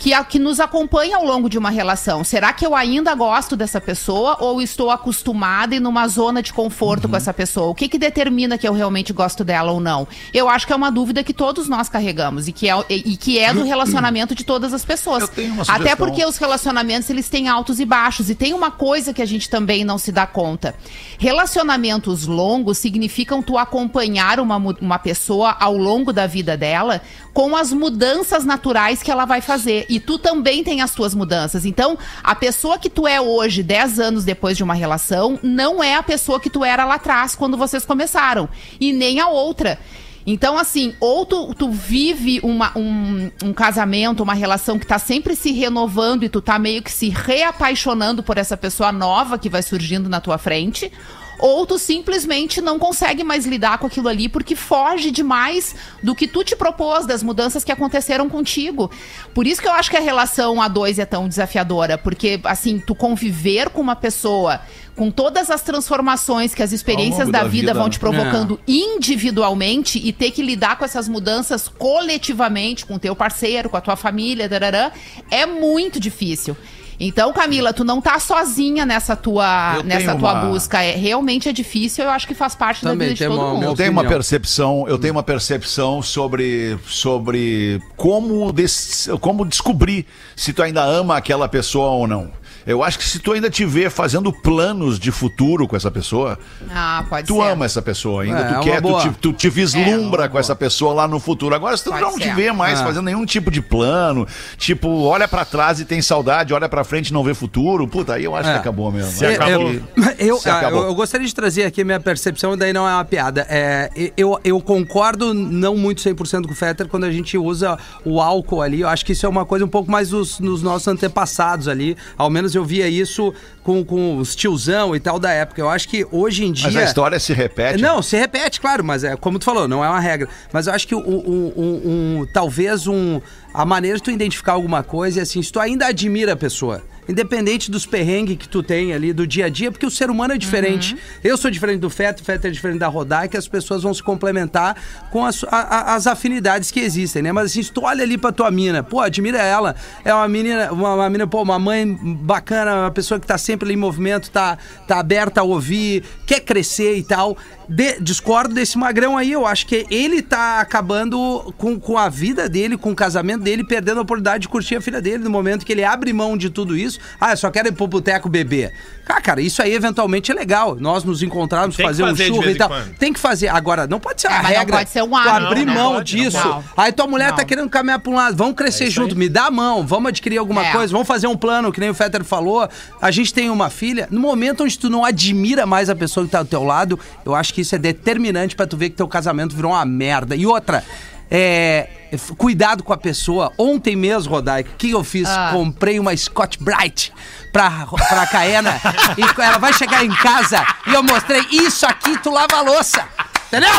[0.00, 2.24] que, a- que nos acompanha ao longo de uma relação.
[2.24, 7.04] Será que eu ainda gosto dessa pessoa ou estou acostumada e numa zona de conforto
[7.04, 7.10] Uhum.
[7.10, 7.68] com essa pessoa?
[7.68, 10.08] O que, que determina que eu realmente gosto dela ou não?
[10.32, 13.16] Eu acho que é uma dúvida que todos nós carregamos e que é, e, e
[13.18, 15.22] que é do relacionamento de todas as pessoas.
[15.24, 18.70] Eu tenho uma Até porque os relacionamentos eles têm altos e baixos e tem uma
[18.70, 20.74] coisa que a gente também não se dá conta.
[21.18, 27.72] Relacionamentos longos significam tu acompanhar uma, uma pessoa ao longo da vida dela com as
[27.72, 29.86] mudanças naturais que ela vai fazer.
[29.90, 31.64] E tu também tem as tuas mudanças.
[31.66, 35.96] Então, a pessoa que tu é hoje, 10 anos depois de uma relação, não é
[35.96, 38.48] a pessoa que tu era lá atrás quando vocês começaram.
[38.80, 39.78] E nem a outra.
[40.26, 45.34] Então, assim, ou tu, tu vive uma- um, um casamento, uma relação que tá sempre
[45.34, 49.62] se renovando e tu tá meio que se reapaixonando por essa pessoa nova que vai
[49.62, 50.92] surgindo na tua frente,
[51.40, 56.28] ou tu simplesmente não consegue mais lidar com aquilo ali porque foge demais do que
[56.28, 58.90] tu te propôs, das mudanças que aconteceram contigo.
[59.34, 62.78] Por isso que eu acho que a relação a dois é tão desafiadora, porque, assim,
[62.78, 64.60] tu conviver com uma pessoa
[64.94, 69.98] com todas as transformações que as experiências da, da vida, vida, vão te provocando individualmente
[69.98, 73.96] e ter que lidar com essas mudanças coletivamente, com o teu parceiro, com a tua
[73.96, 74.92] família, darará,
[75.30, 76.54] é muito difícil.
[77.02, 80.82] Então, Camila, tu não tá sozinha nessa tua, Eu nessa tua uma- busca.
[80.82, 83.54] É, realmente é difícil, eu acho que faz parte Também da vida de todo uma-
[83.54, 83.64] mundo.
[83.64, 90.04] Eu tenho uma percepção, eu tenho uma percepção sobre, sobre como, des- como descobrir
[90.36, 92.30] se tu ainda ama aquela pessoa ou não.
[92.66, 96.38] Eu acho que se tu ainda te vê fazendo planos de futuro com essa pessoa,
[96.70, 97.42] Ah, pode tu ser.
[97.50, 100.28] ama essa pessoa ainda, É, é tu uma quer, tu te, tu te vislumbra É,
[100.28, 101.54] com essa pessoa lá no futuro.
[101.54, 102.34] Agora, se tu Pode não te ser.
[102.34, 102.84] vê mais É.
[102.84, 107.08] fazendo nenhum tipo de plano, tipo, olha pra trás e tem saudade, olha pra frente
[107.08, 108.52] e não vê futuro, puta, aí eu acho É.
[108.54, 109.10] que acabou mesmo.
[109.12, 109.70] Se acabou.
[109.70, 109.82] que-
[110.18, 110.82] Eu, Se ah, acabou.
[110.82, 113.46] eu, eu gostaria de trazer aqui a minha percepção, daí não é uma piada.
[113.48, 118.20] É, eu, eu concordo não muito 100% com o Fetter quando a gente usa o
[118.20, 118.80] álcool ali.
[118.82, 121.96] Eu acho que isso é uma coisa um pouco mais dos, nos nossos antepassados ali.
[122.18, 123.32] Ao menos eu via isso
[123.62, 125.60] com, com os tiozão e tal da época.
[125.60, 126.66] Eu acho que hoje em dia.
[126.66, 127.80] Mas a história se repete.
[127.82, 130.28] Não, se repete, claro, mas é como tu falou, não é uma regra.
[130.52, 133.20] Mas eu acho que o, o- um- um- talvez um,
[133.52, 136.82] a maneira de tu identificar alguma coisa é assim, se tu ainda admira a pessoa.
[137.08, 140.32] Independente dos perrengues que tu tem ali do dia a dia, porque o ser humano
[140.34, 140.96] é diferente.
[141.24, 143.92] Eu sou diferente do Feto, o Feto é diferente da Rodai, que as pessoas vão
[143.92, 144.76] se complementar
[145.10, 147.32] com as, a- as afinidades que existem, né?
[147.32, 149.74] Mas assim, se tu olha ali pra tua mina, pô, admira ela.
[150.04, 153.66] É uma menina, uma, uma menina, pô, uma mãe bacana, uma pessoa que tá sempre
[153.66, 157.36] ali em movimento, tá, tá aberta a ouvir, quer crescer e tal.
[157.68, 162.48] De- discordo desse magrão aí, eu acho que ele tá acabando com, com a vida
[162.48, 165.64] dele, com o casamento dele, perdendo a oportunidade de curtir a filha dele no momento
[165.64, 166.98] que ele abre mão de tudo isso.
[167.20, 168.72] Ah, eu só quero ir pro boteco beber.
[169.08, 170.76] Ah, cara, isso aí eventualmente é legal.
[170.78, 172.68] Nós nos encontrarmos, Tem fazer um fazer de churro e tal.
[172.68, 172.94] quando.
[172.96, 173.48] Tem que fazer.
[173.48, 174.76] Agora, não pode ser É, a mas não regra.
[174.76, 176.40] pode ser um hábito, abrir não mão pode, não disso.
[176.40, 176.64] pode.
[176.76, 177.36] Aí tua mulher Não.
[177.36, 178.36] tá querendo caminhar pra um lado.
[178.36, 180.70] Vamos crescer junto, me dá a mão, vamos adquirir alguma É.
[180.72, 182.68] coisa, vamos fazer um plano, que nem o Fetter falou.
[183.02, 184.06] A gente tem uma filha.
[184.12, 187.34] No momento onde tu não admira mais a pessoa que tá do teu lado, eu
[187.34, 190.36] acho que isso é determinante pra tu ver que teu casamento virou uma merda.
[190.36, 190.84] E outra,
[191.30, 191.88] é.
[192.36, 193.52] Cuidado com a pessoa.
[193.56, 195.28] Ontem mesmo, Rodaica, o que eu fiz?
[195.28, 195.50] Ah.
[195.52, 197.12] Comprei uma Scott Bright
[197.52, 198.80] pra, pra Caena.
[199.16, 203.06] e ela vai chegar em casa e eu mostrei isso aqui, tu lava a louça.
[203.46, 203.70] Entendeu?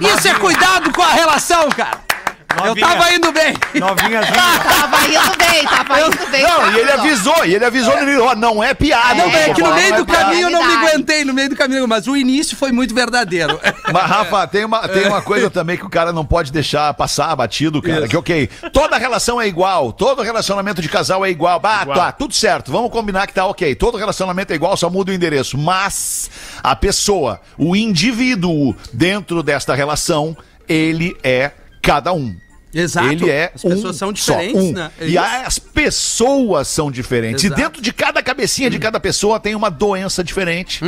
[0.00, 2.07] Isso é cuidado com a relação, cara.
[2.56, 2.86] Eu Novinha.
[2.86, 3.54] tava indo bem.
[3.74, 4.32] Novinhazinha.
[4.68, 6.42] Tava indo bem, tava indo bem.
[6.42, 9.14] Não, e ele avisou, e ele avisou início, ó, não é piada.
[9.14, 10.24] Não, é que no meio é do piada.
[10.24, 13.60] caminho eu não me aguentei, no meio do caminho, mas o início foi muito verdadeiro.
[13.92, 17.34] Mas, Rafa, tem uma, tem uma coisa também que o cara não pode deixar passar
[17.36, 18.08] batido, cara.
[18.08, 21.60] Que, ok, toda relação é igual, todo relacionamento de casal é igual.
[21.62, 21.96] Ah, Igual.
[21.98, 23.74] tá, tudo certo, vamos combinar que tá ok.
[23.74, 25.56] Todo relacionamento é igual, só muda o endereço.
[25.58, 26.30] Mas
[26.62, 30.36] a pessoa, o indivíduo dentro desta relação,
[30.68, 31.52] ele é
[31.90, 32.34] cada um.
[32.72, 33.08] Exato.
[33.08, 34.72] Ele é As pessoas um são diferentes, só, um.
[34.72, 34.90] né?
[35.00, 35.18] É E isso.
[35.46, 37.44] as pessoas são diferentes.
[37.44, 37.58] Exato.
[37.60, 40.82] E dentro de cada cabecinha de cada pessoa tem uma doença diferente.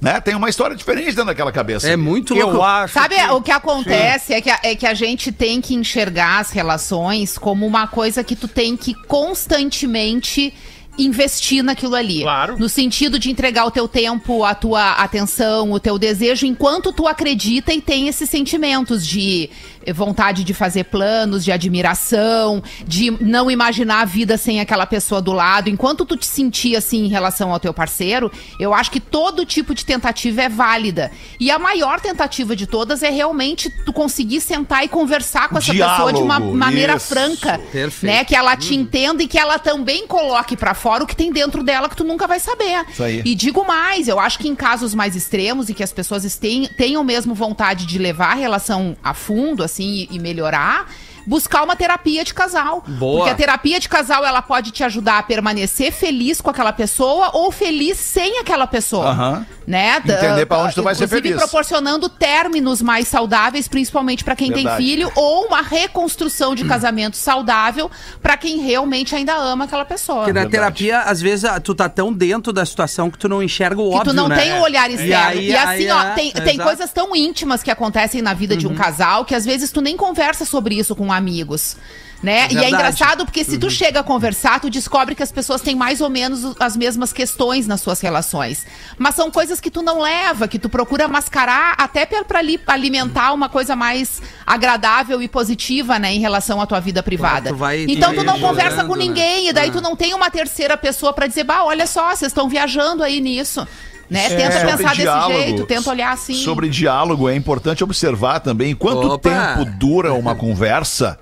[0.00, 0.20] Né?
[0.20, 1.86] Tem uma história diferente dentro daquela cabeça.
[1.88, 1.92] Uhum.
[1.92, 2.62] É muito Eu louco.
[2.64, 2.94] acho.
[2.94, 6.38] Sabe que- o que acontece é que, a, é que a gente tem que enxergar
[6.40, 10.52] as relações como uma coisa que tu tem que constantemente
[10.98, 12.22] investir naquilo ali.
[12.22, 12.58] Claro.
[12.58, 17.06] No sentido de entregar o teu tempo, a tua atenção, o teu desejo, enquanto tu
[17.06, 19.48] acredita e tem esses sentimentos de
[19.94, 25.32] vontade de fazer planos, de admiração, de não imaginar a vida sem aquela pessoa do
[25.32, 25.70] lado.
[25.70, 29.74] Enquanto tu te sentir assim em relação ao teu parceiro, eu acho que todo tipo
[29.74, 31.10] de tentativa é válida.
[31.40, 35.72] E a maior tentativa de todas é realmente tu conseguir sentar e conversar com essa
[35.72, 37.06] pessoa de uma Diálogo, maneira isso.
[37.08, 38.12] franca, Perfeito.
[38.12, 38.24] né?
[38.24, 41.62] Que ela te entenda e que ela também coloque pra fora o que tem dentro
[41.62, 42.84] dela que tu nunca vai saber.
[42.88, 43.22] Isso aí.
[43.24, 46.68] E digo mais, eu acho que em casos mais extremos e que as pessoas tenham,
[46.76, 50.90] tenham mesmo vontade de levar a relação a fundo, assim, e, e melhorar,
[51.28, 52.82] buscar uma terapia de casal.
[52.86, 53.18] Boa.
[53.18, 57.30] Porque a terapia de casal, ela pode te ajudar a permanecer feliz com aquela pessoa
[57.34, 59.10] ou feliz sem aquela pessoa.
[59.10, 59.46] Aham.
[59.66, 59.96] Né?
[59.98, 61.42] Entender pra onde tu vai ser Inclusive, feliz.
[61.42, 64.78] proporcionando términos mais saudáveis, principalmente pra quem Verdade.
[64.78, 67.90] tem filho, ou uma reconstrução de casamento saudável
[68.22, 70.20] pra quem realmente ainda ama aquela pessoa.
[70.20, 70.76] Porque na Verdade.
[70.78, 73.96] terapia, às vezes, tu tá tão dentro da situação que tu não enxerga o Que
[73.96, 74.36] óbvio, tu não né?
[74.40, 75.38] tem o olhar externo.
[75.38, 76.62] aí- E, assim, aí ó, é, tem, tem exato.
[76.62, 79.98] coisas tão íntimas que acontecem na vida de um casal que às vezes tu nem
[79.98, 81.76] conversa sobre isso com amigos.
[82.20, 82.48] Né?
[82.50, 85.76] E é engraçado porque se tu chega a conversar, tu descobre que as pessoas têm
[85.76, 88.66] mais ou menos as mesmas questões nas suas relações.
[88.98, 92.04] Mas são coisas que tu não leva, que tu procura mascarar até
[92.34, 97.50] ali- alimentar uma coisa mais agradável e positiva, né, em relação à tua vida privada.
[97.86, 99.04] tu então tu não conversa com né?
[99.04, 99.72] ninguém, e daí Ah.
[99.74, 103.20] tu não tem uma terceira pessoa pra dizer, bah, olha só, vocês estão viajando aí
[103.20, 103.64] nisso.
[104.10, 104.28] Né?
[104.28, 106.34] Tenta Sobre pensar desse diálogo, jeito, tenta olhar assim.
[106.34, 109.30] Sobre diálogo, é importante observar também quanto Opa!
[109.30, 111.18] tempo dura uma conversa.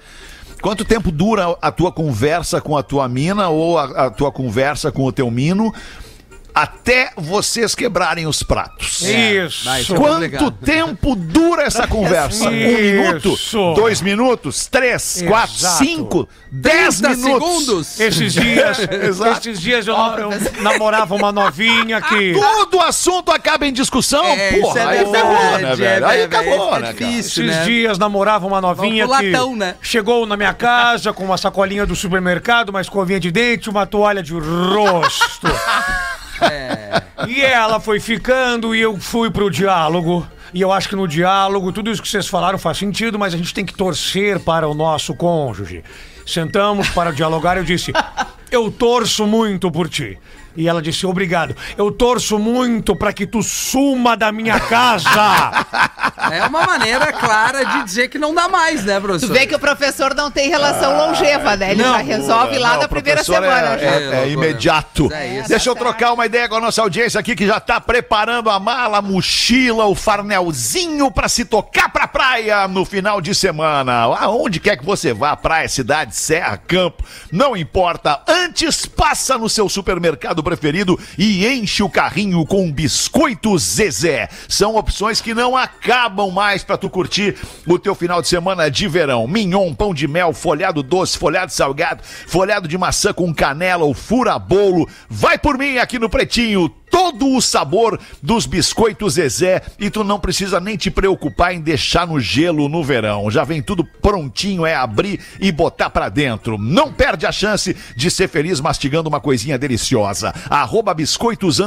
[0.62, 4.90] Quanto tempo dura a tua conversa com a tua mina ou a, a tua conversa
[4.90, 5.72] com o teu mino
[6.56, 9.02] até vocês quebrarem os pratos?
[9.02, 9.66] Isso.
[9.66, 12.48] vai, isso é Quanto tempo dura essa conversa?
[12.48, 12.80] Um Isso.
[12.80, 13.74] minuto?
[13.74, 14.64] Dois minutos?
[14.64, 15.22] Três?
[15.28, 15.54] Quatro?
[15.54, 15.84] Exato.
[15.84, 16.26] Cinco?
[16.50, 17.50] Dez 30 minutos?
[17.50, 18.00] segundos.
[18.00, 18.78] Esses dias,
[19.36, 20.30] esses dias eu, eu
[20.62, 22.32] namorava uma novinha que.
[22.32, 24.24] Todo assunto acaba em discussão?
[24.24, 26.06] É, isso Porra, é aí verdade, ferrou, né, é, velho?
[26.06, 27.10] Aí é, acabou, é né, cara?
[27.10, 27.44] difícil.
[27.44, 27.64] Esses né?
[27.64, 29.74] dias namorava uma novinha Vamos que latão, né?
[29.82, 34.22] chegou na minha casa com uma sacolinha do supermercado, uma escovinha de dente, uma toalha
[34.22, 35.46] de rosto.
[36.42, 37.02] É.
[37.28, 40.26] E ela foi ficando e eu fui pro diálogo.
[40.54, 43.36] E eu acho que no diálogo, tudo isso que vocês falaram faz sentido, mas a
[43.36, 45.82] gente tem que torcer para o nosso cônjuge.
[46.26, 47.92] Sentamos para dialogar, eu disse:
[48.50, 50.18] Eu torço muito por ti.
[50.56, 51.54] E ela disse: Obrigado.
[51.76, 55.66] Eu torço muito para que tu suma da minha casa.
[56.30, 59.32] É uma maneira clara de dizer que não dá mais, né, Tu professor?
[59.32, 61.72] vê que o professor não tem relação longeva, né?
[61.72, 63.74] Ele Não, já resolve lá Não, primeira professor semana.
[63.74, 63.86] É, já.
[63.86, 65.12] é- É é imediato.
[65.12, 65.48] É isso.
[65.48, 68.58] Deixa eu trocar uma ideia com a nossa audiência aqui que já tá preparando a
[68.58, 74.04] mala, a mochila, o farnelzinho pra se tocar pra praia no final de semana.
[74.18, 78.20] Aonde quer que você vá, praia, cidade, serra, campo, não importa.
[78.26, 84.28] Antes, passa no seu supermercado preferido e enche o carrinho com biscoitos Zezé.
[84.48, 87.34] São opções que não acabam mais pra tu curtir
[87.66, 89.26] o teu final de semana de verão.
[89.26, 94.88] Mignon, pão de mel, folhado doce, folhado salgado, folhado de maçã com canela, o fura-bolo.
[95.10, 96.72] Vai por mim aqui no Pretinho.
[96.90, 102.06] Todo o sabor dos biscoitos Zezé e tu não precisa nem te preocupar em deixar
[102.06, 103.30] no gelo no verão.
[103.30, 106.56] Já vem tudo prontinho, é abrir e botar pra dentro.
[106.58, 110.32] Não perde a chance de ser feliz mastigando uma coisinha deliciosa.
[110.48, 111.60] Arroba biscoitos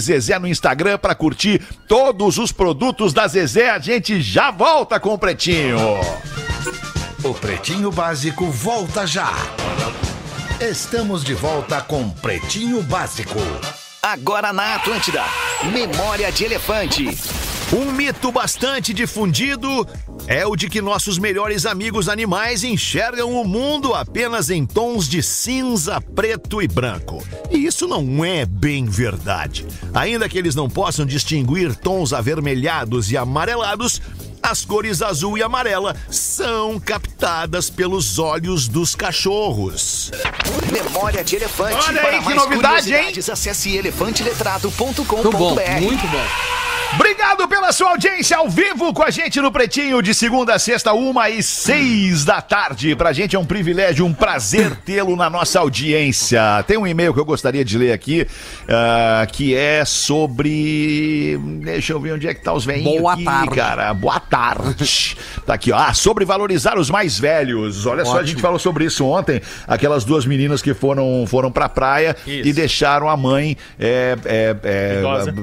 [0.00, 3.70] Zezé no Instagram pra curtir todos os produtos da Zezé.
[3.70, 5.78] A gente já volta com o Pretinho.
[7.22, 9.32] O Pretinho Básico volta já.
[10.60, 13.38] Estamos de volta com Pretinho Básico.
[14.02, 15.22] Agora na Atlântida.
[15.74, 17.04] Memória de Elefante.
[17.70, 19.86] Um mito bastante difundido
[20.26, 25.22] é o de que nossos melhores amigos animais enxergam o mundo apenas em tons de
[25.22, 27.22] cinza, preto e branco.
[27.50, 29.66] E isso não é bem verdade.
[29.92, 34.00] Ainda que eles não possam distinguir tons avermelhados e amarelados,
[34.50, 40.10] as cores azul e amarela são captadas pelos olhos dos cachorros.
[40.72, 41.76] Memória de Elefante.
[41.88, 45.22] Olha aí Para que mais novidade, curiosidades, acesse elefanteletrado.com.br.
[45.22, 46.59] Muito bom, muito bom.
[46.94, 50.92] Obrigado pela sua audiência ao vivo com a gente no Pretinho, de segunda a sexta,
[50.92, 52.96] uma e seis da tarde.
[52.96, 56.40] Pra gente é um privilégio, um prazer tê-lo na nossa audiência.
[56.66, 58.26] Tem um e-mail que eu gostaria de ler aqui,
[58.68, 61.38] ah, que é sobre.
[61.62, 63.54] Deixa eu ver onde é que tá os velhinhos Boa aqui, tarde.
[63.54, 63.94] cara.
[63.94, 65.16] Boa tarde.
[65.46, 65.78] Tá aqui, ó.
[65.78, 67.86] Ah, sobre valorizar os mais velhos.
[67.86, 68.40] Olha só, a gente Ótimo.
[68.42, 69.40] falou sobre isso ontem.
[69.66, 72.48] Aquelas duas meninas que foram, foram pra praia Isso.
[72.48, 75.34] e deixaram a mãe é, é, é, Idosa.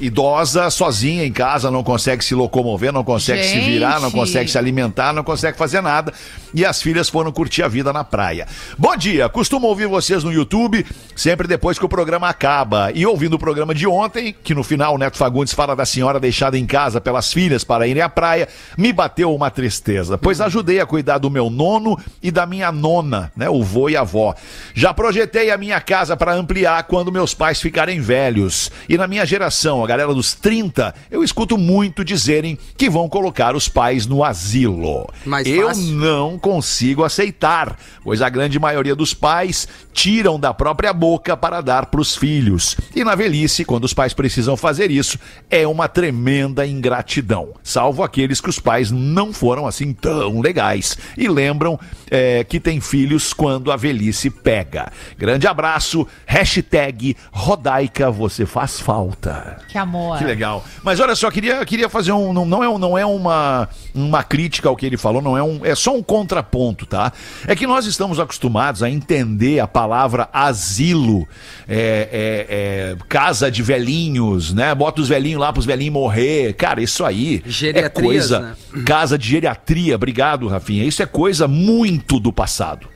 [0.00, 4.18] idosa sozinha em casa, não consegue se locomover, não consegue se virar, não Gente.
[4.18, 6.12] consegue se alimentar, não consegue fazer nada.
[6.54, 8.46] E as filhas foram curtir a vida na praia.
[8.76, 12.90] Bom dia, costumo ouvir vocês no YouTube sempre depois que o programa acaba.
[12.94, 16.18] E ouvindo o programa de ontem, que no final o Neto Fagundes fala da senhora
[16.18, 20.80] deixada em casa pelas filhas para irem à praia, me bateu uma tristeza, pois ajudei
[20.80, 24.34] a cuidar do meu nono e da minha nona, né, o vô e a avó.
[24.74, 28.70] Já projetei a minha casa para ampliar quando meus pais ficarem velhos.
[28.88, 33.08] E na minha geração, a galera dos 30 30, eu escuto muito dizerem que vão
[33.08, 35.08] colocar os pais no asilo.
[35.24, 35.94] Mais eu fácil.
[35.94, 41.86] não consigo aceitar, pois a grande maioria dos pais tiram da própria boca para dar
[41.86, 42.76] para os filhos.
[42.94, 45.18] E na velhice, quando os pais precisam fazer isso,
[45.50, 47.50] é uma tremenda ingratidão.
[47.62, 51.78] Salvo aqueles que os pais não foram assim tão legais e lembram
[52.10, 54.92] é, que tem filhos quando a velhice pega.
[55.18, 59.58] Grande abraço, hashtag Rodaica, você faz falta.
[59.68, 60.18] Que amor.
[60.18, 60.51] Que legal.
[60.82, 62.32] Mas olha só, queria, queria fazer um.
[62.32, 65.64] Não, não é, não é uma, uma crítica ao que ele falou, não é um.
[65.64, 67.12] É só um contraponto, tá?
[67.46, 71.26] É que nós estamos acostumados a entender a palavra asilo,
[71.68, 74.74] é, é, é, casa de velhinhos, né?
[74.74, 76.54] Bota os velhinhos lá pros velhinhos morrer.
[76.54, 77.42] Cara, isso aí
[77.74, 78.40] é coisa.
[78.72, 78.82] né?
[78.84, 80.84] Casa de geriatria, obrigado, Rafinha.
[80.84, 82.88] Isso é coisa muito do passado.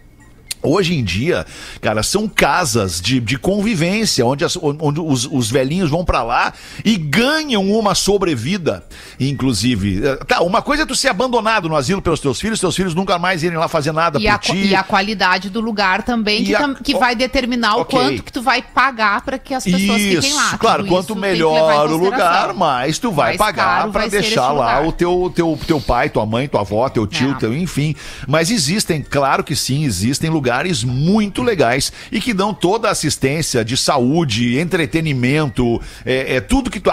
[0.62, 1.46] Hoje em dia,
[1.80, 6.52] cara, são casas de, de convivência, onde, as- onde os, os velhinhos vão pra lá
[6.84, 8.82] e ganham uma sobrevida,
[9.20, 10.04] inclusive.
[10.04, 12.94] Eh, Tá, uma coisa é tu ser abandonado no asilo pelos teus filhos, teus filhos
[12.94, 14.56] nunca mais irem lá fazer nada E por a, ti.
[14.56, 17.98] e a qualidade do lugar também, que, a- tam- que vai determinar o Ok.
[17.98, 20.46] quanto que tu vai pagar para que as pessoas fiquem lá.
[20.48, 24.50] Isso, claro, Tudo quanto isso melhor o lugar, mais tu vai Mais pagar ser deixar
[24.52, 27.34] lá o teu, teu, teu pai, tua mãe, tua avó, teu tio, É.
[27.34, 27.94] teu, enfim.
[28.26, 30.45] Mas existem, claro que sim, existem lugares
[30.84, 36.80] muito legais e que dão toda a assistência de saúde, entretenimento, é, é tudo que
[36.80, 36.90] tu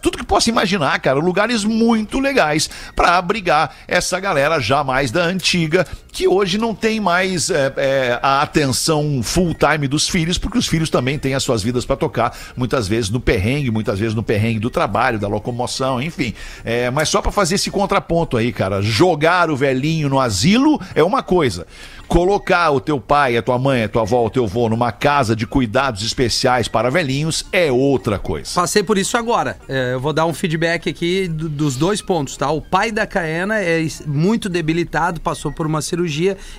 [0.00, 5.22] tudo que possa imaginar, cara, lugares muito legais pra abrigar essa galera já mais da
[5.22, 5.86] antiga,
[6.18, 10.66] que hoje não tem mais é, é, a atenção full time dos filhos, porque os
[10.66, 14.22] filhos também têm as suas vidas pra tocar, muitas vezes no perrengue, muitas vezes no
[14.24, 16.34] perrengue do trabalho, da locomoção, enfim.
[16.64, 21.04] É, mas só pra fazer esse contraponto aí, cara, jogar o velhinho no asilo é
[21.04, 21.68] uma coisa.
[22.08, 25.36] Colocar o teu pai, a tua mãe, a tua avó, o teu avô numa casa
[25.36, 28.50] de cuidados especiais para velhinhos é outra coisa.
[28.54, 29.58] Passei por isso agora.
[29.68, 32.50] É, eu vou dar um feedback aqui do- dos dois pontos, tá?
[32.50, 36.07] O pai da Caena é muito debilitado, passou por uma cirurgia.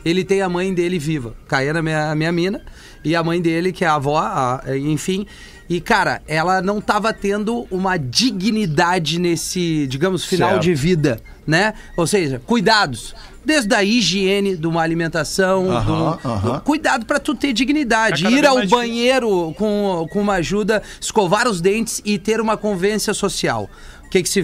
[0.06, 1.36] Ele tem a mãe dele viva.
[1.48, 2.62] Caena, minha, minha mina,
[3.04, 5.26] e a mãe dele, que é a avó, a- enfim.
[5.70, 10.64] E, cara, ela não tava tendo uma dignidade nesse, digamos, final Certo.
[10.64, 11.74] de vida, né?
[11.96, 13.14] Ou seja, cuidados.
[13.46, 15.92] Desde a higiene, de uma alimentação, Aham, de
[16.28, 16.60] um- aham.
[16.62, 18.26] cuidado pra tu ter dignidade.
[18.26, 18.78] É Ir ao difícil.
[18.78, 23.70] banheiro com, com uma ajuda, escovar os dentes e ter uma convivência social.
[24.06, 24.44] O que, que se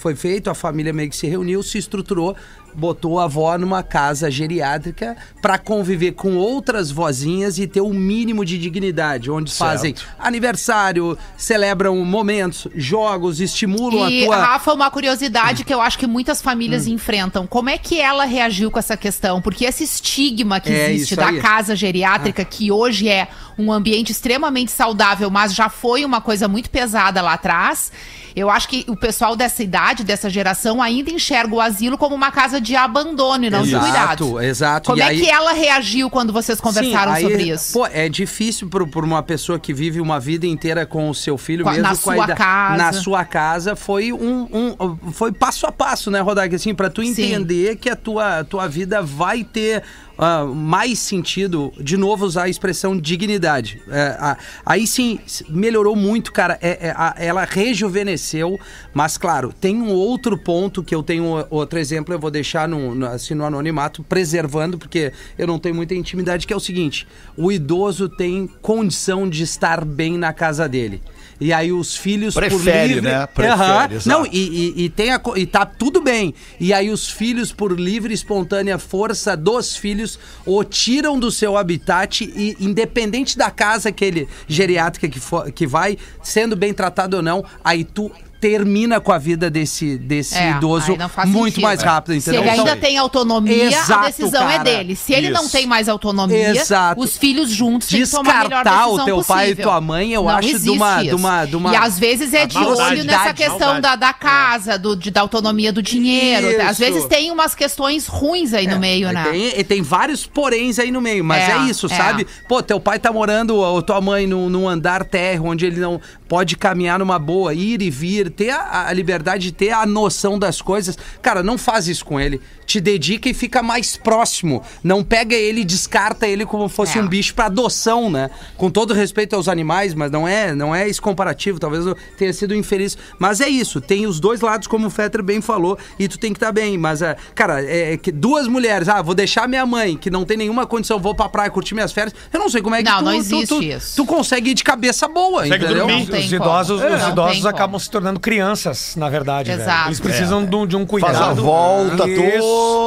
[0.00, 0.50] foi feito?
[0.50, 2.34] A família meio que se reuniu, se estruturou,
[2.80, 8.44] botou a avó numa casa geriátrica para conviver com outras vozinhas e ter o mínimo
[8.44, 14.36] de dignidade, onde fazem aniversário, celebram momentos, jogos, estimulam E, a tua.
[14.36, 16.94] Rafa, uma curiosidade que eu acho que muitas famílias Hum.
[16.94, 17.46] enfrentam.
[17.46, 19.42] Como é que ela reagiu com essa questão?
[19.42, 21.38] Porque esse estigma que É, existe da aí.
[21.38, 21.42] Ah.
[21.42, 23.28] casa geriátrica, que hoje é
[23.58, 27.92] um ambiente extremamente saudável, mas já foi uma coisa muito pesada lá atrás.
[28.40, 32.30] Eu acho que o pessoal dessa idade, dessa geração, ainda enxerga o asilo como uma
[32.32, 33.84] casa de abandono e não de Exato,
[34.24, 34.40] cuidado.
[34.40, 34.86] exato.
[34.86, 37.72] Como E é aí- que ela reagiu quando vocês conversaram Sim, aí, sobre isso?
[37.72, 41.64] Pô, é difícil por, uma pessoa que vive uma vida inteira com o seu filho,
[41.64, 42.76] Com mesmo na sua ida- casa.
[42.76, 46.54] Na sua casa, foi um, um- foi passo a passo, né, Rodak?
[46.54, 47.10] Assim, pra tu Sim.
[47.10, 49.82] entender que a tua, tua vida vai ter
[50.22, 53.80] ah, mais sentido, de novo, usar a expressão dignidade.
[53.88, 55.18] É, a- aí sim,
[55.48, 56.58] melhorou muito, cara.
[56.60, 58.60] É- é, a- ela rejuvenesceu,
[58.92, 62.94] mas claro, tem um outro ponto que eu tenho outro exemplo, eu vou deixar no,
[62.94, 67.08] no- assim, no anonimato, preservando, porque eu não tenho muita intimidade, que é o seguinte:
[67.34, 71.02] o idoso tem condição de estar bem na casa dele.
[71.40, 73.26] E aí os filhos Prefere, né?
[73.26, 74.08] Prefere, exato.
[74.08, 74.30] Não, e,
[74.76, 76.34] e- e tem a e tá tudo bem.
[76.58, 81.56] E aí os filhos, por livre e espontânea força dos filhos, o tiram do seu
[81.56, 87.16] habitat e, independente da casa que ele, geriátrica que, for, que vai, sendo bem tratado
[87.16, 88.10] ou não, aí tu
[88.40, 91.62] termina com a vida desse, desse É, idoso não muito sentido.
[91.62, 92.40] mais rápido, Se entendeu?
[92.40, 94.64] ele ainda Então, tem autonomia, Exato, a decisão é cara.
[94.64, 94.96] dele.
[94.96, 95.52] Se ele não Isso.
[95.52, 97.00] tem mais autonomia, Exato.
[97.00, 99.34] os filhos juntos têm que tomar a melhor Descartar decisão o teu possível.
[99.36, 101.98] pai e tua mãe, eu Não acho de uma- de uma- de uma- E às
[101.98, 103.42] vezes é de maldade, olho nessa maldade.
[103.42, 106.50] questão da, da casa, do, de- da autonomia do dinheiro.
[106.50, 106.62] Isso.
[106.62, 109.24] Às vezes tem umas questões ruins aí no meio, É, né?
[109.30, 111.88] Tem, e tem vários poréns aí no meio, mas É, é, isso, é.
[111.90, 112.26] sabe?
[112.48, 116.00] Pô, teu pai tá morando, ou tua mãe, num, num andar térreo, onde ele não
[116.30, 120.38] pode caminhar numa boa, ir e vir, ter a, a liberdade de ter a noção
[120.38, 120.96] das coisas.
[121.20, 122.40] Cara, não faz isso com ele.
[122.64, 124.62] Te dedica e fica mais próximo.
[124.84, 127.02] Não pega ele e descarta ele como fosse É.
[127.02, 128.30] um bicho pra adoção, né?
[128.56, 131.58] Com todo respeito aos animais, mas não é, não é esse comparativo.
[131.58, 132.96] Talvez eu tenha sido infeliz.
[133.18, 136.32] Mas é isso, tem os dois lados, como o Fetter bem falou, e tu tem
[136.32, 136.78] que estar bem.
[136.78, 140.36] Mas, é, cara, é que duas mulheres, ah, vou deixar minha mãe, que não tem
[140.36, 142.14] nenhuma condição, vou pra praia curtir minhas férias.
[142.32, 143.96] Eu não sei como é que Não, tu, não tu- existe tu, isso.
[143.96, 145.86] tu consegue ir de cabeça boa, Consegue entendeu?
[145.88, 146.19] dormir.
[146.24, 146.42] Os como.
[146.50, 147.48] idosos, os idosos como.
[147.48, 149.50] acabam se tornando crianças, na verdade.
[149.50, 149.62] velho.
[149.62, 149.88] Exato.
[149.88, 151.42] Eles precisam de, um, de um Faz a cuidado.
[151.42, 152.22] volta Isso,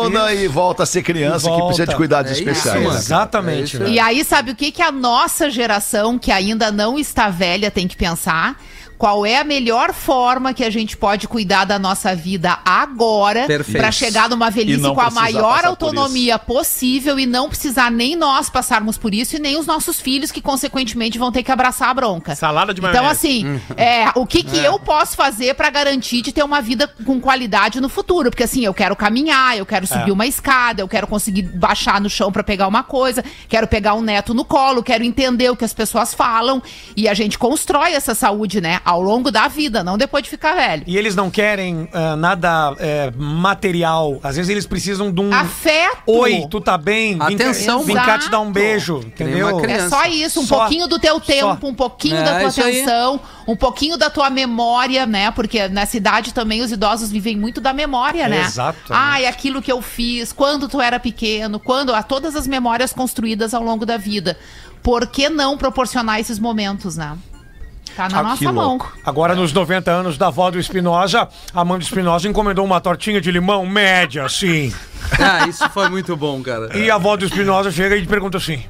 [0.04, 0.44] toda isso.
[0.44, 2.82] e volta a ser criança E que precisa de cuidados É isso, especiais.
[2.82, 2.94] mano.
[2.94, 3.00] né?
[3.00, 3.84] Exatamente.
[3.84, 3.88] É.
[3.90, 7.88] E aí, sabe o que, que a nossa geração, que ainda não está velha, tem
[7.88, 8.56] que pensar?
[9.04, 13.92] Qual é a melhor forma que a gente pode cuidar da nossa vida agora para
[13.92, 19.14] chegar numa velhice com a maior autonomia possível e não precisar nem nós passarmos por
[19.14, 22.34] isso e nem os nossos filhos que consequentemente vão ter que abraçar a bronca.
[22.34, 23.12] Salada de Então maionese.
[23.12, 27.20] assim, é, o que que eu posso fazer para garantir de ter uma vida com
[27.20, 28.30] qualidade no futuro?
[28.30, 32.10] Porque assim, eu quero caminhar, eu quero subir uma escada, eu quero conseguir baixar no
[32.10, 35.66] chão para pegar uma coisa, quero pegar um neto no colo, quero entender o que
[35.66, 36.64] as pessoas falam
[36.96, 40.54] e a gente constrói essa saúde, né, ao longo da vida, não depois de ficar
[40.56, 40.84] velho.
[40.88, 44.20] E eles não querem ah, nada é, material.
[44.24, 45.34] Às vezes eles precisam de um.
[45.34, 45.98] Afeto.
[46.08, 47.18] Oi, tu tá bem?
[47.18, 47.84] Vem cá- Atenção.
[47.84, 48.54] Vem cá te dar um Exato.
[48.54, 48.98] beijo.
[49.06, 49.60] Entendeu?
[49.66, 50.60] É só isso, um Só.
[50.60, 51.68] pouquinho do teu tempo, Só.
[51.68, 52.82] um pouquinho É, da tua isso aí.
[52.82, 55.32] atenção, um pouquinho da tua memória, né?
[55.32, 58.42] Porque nessa idade também os idosos vivem muito da memória, né?
[58.42, 58.92] Exatamente.
[58.92, 63.54] Ai, aquilo que eu fiz, quando tu era pequeno, quando a todas as memórias construídas
[63.54, 64.38] ao longo da vida.
[64.82, 67.18] Por que não proporcionar esses momentos, né?
[67.96, 68.70] Tá na Ah, nossa mão.
[68.70, 68.92] louco.
[69.06, 73.22] Agora, nos 90 anos da avó do Espinosa, a mãe do Espinosa encomendou uma tortinha
[73.22, 74.74] de limão média, assim.
[75.20, 76.76] Ah, isso foi muito bom, cara.
[76.78, 78.64] E a avó do Espinosa chega e pergunta assim: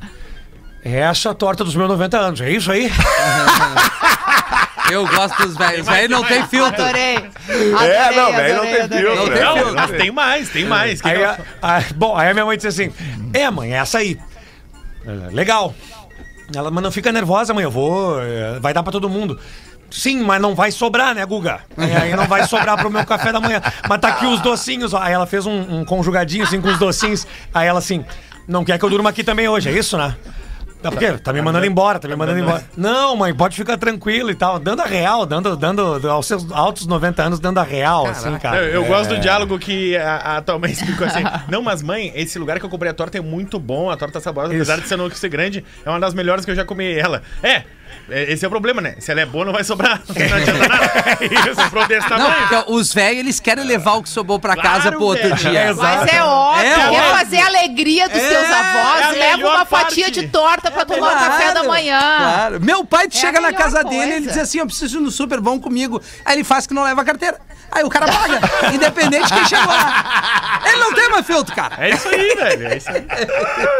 [0.84, 2.92] É essa a torta dos meus 90 anos, é isso aí?
[4.92, 5.88] Eu gosto dos velhos.
[5.88, 6.84] Velho não tem filtro.
[6.84, 7.16] Adorei.
[7.16, 9.06] É, Adorei, não, velho, não tem adorei.
[9.06, 9.16] filtro.
[9.16, 9.74] Não tem filtro.
[9.76, 11.06] mas tem mais, tem mais.
[11.06, 12.92] Aí, que a- a- bom, aí a minha mãe disse assim:
[13.34, 14.20] É, mãe, é essa aí.
[15.06, 15.74] É, Legal.
[16.56, 18.22] Ela, mas não fica nervosa, mãe, eu vou.
[18.22, 19.40] é, Vai dar pra todo mundo.
[19.90, 21.60] Sim, mas não vai sobrar, né, Guga?
[21.78, 23.62] Aí, aí não vai sobrar pro meu café da manhã.
[23.88, 25.00] Mas tá aqui os docinhos, ó.
[25.00, 27.28] Aí ela fez um, um conjugadinho assim com os docinhos.
[27.54, 28.04] Aí ela assim:
[28.48, 30.16] Não quer que eu durma aqui também hoje, é isso, né?
[30.84, 31.14] Tá, por quê?
[31.14, 32.64] Tá me mandando embora, tá me mandando embora.
[32.78, 34.60] Não, mãe, pode ficar tranquilo e tal.
[34.60, 38.58] Dando a real, dando, dando aos seus altos 90 anos, dando a real, assim, cara.
[38.58, 38.88] Eu, eu É.
[38.88, 41.24] gosto do diálogo que a, a tua mãe explicou assim.
[41.50, 44.20] Não, mas mãe, esse lugar que eu comprei a torta é muito bom, a torta
[44.20, 46.92] saborosa, apesar de ser, não ser grande, é uma das melhores que eu já comi.
[46.94, 47.66] Ela, é, é,
[48.10, 48.96] esse é o problema, né?
[49.00, 50.02] Se ela é boa, não vai sobrar.
[50.08, 51.18] Não adianta nada.
[51.50, 54.70] Isso, comprou desse Não, porque os velhos, eles querem levar o que sobrou pra Claro,
[54.70, 55.36] casa pro outro velho.
[55.36, 55.60] dia.
[55.60, 55.74] É.
[55.74, 57.18] Mas é óbvio, É quer óbvio.
[57.18, 60.22] fazer a alegria dos É, seus avós, é leva uma fatia parte.
[60.22, 62.00] de torta pra tomar o café da manhã.
[62.00, 62.62] Claro.
[62.62, 63.90] Meu pai, É chega na casa coisa.
[64.00, 66.02] dele, ele diz assim: Eu preciso ir no super, vão comigo.
[66.26, 67.40] Aí ele faz que não leva a carteira.
[67.76, 68.40] Aí o cara paga,
[68.74, 70.62] independente de quem chegou lá.
[70.66, 71.76] Ele não tem mais filtro, cara.
[71.80, 72.68] É isso aí, velho.
[72.68, 73.06] É isso aí.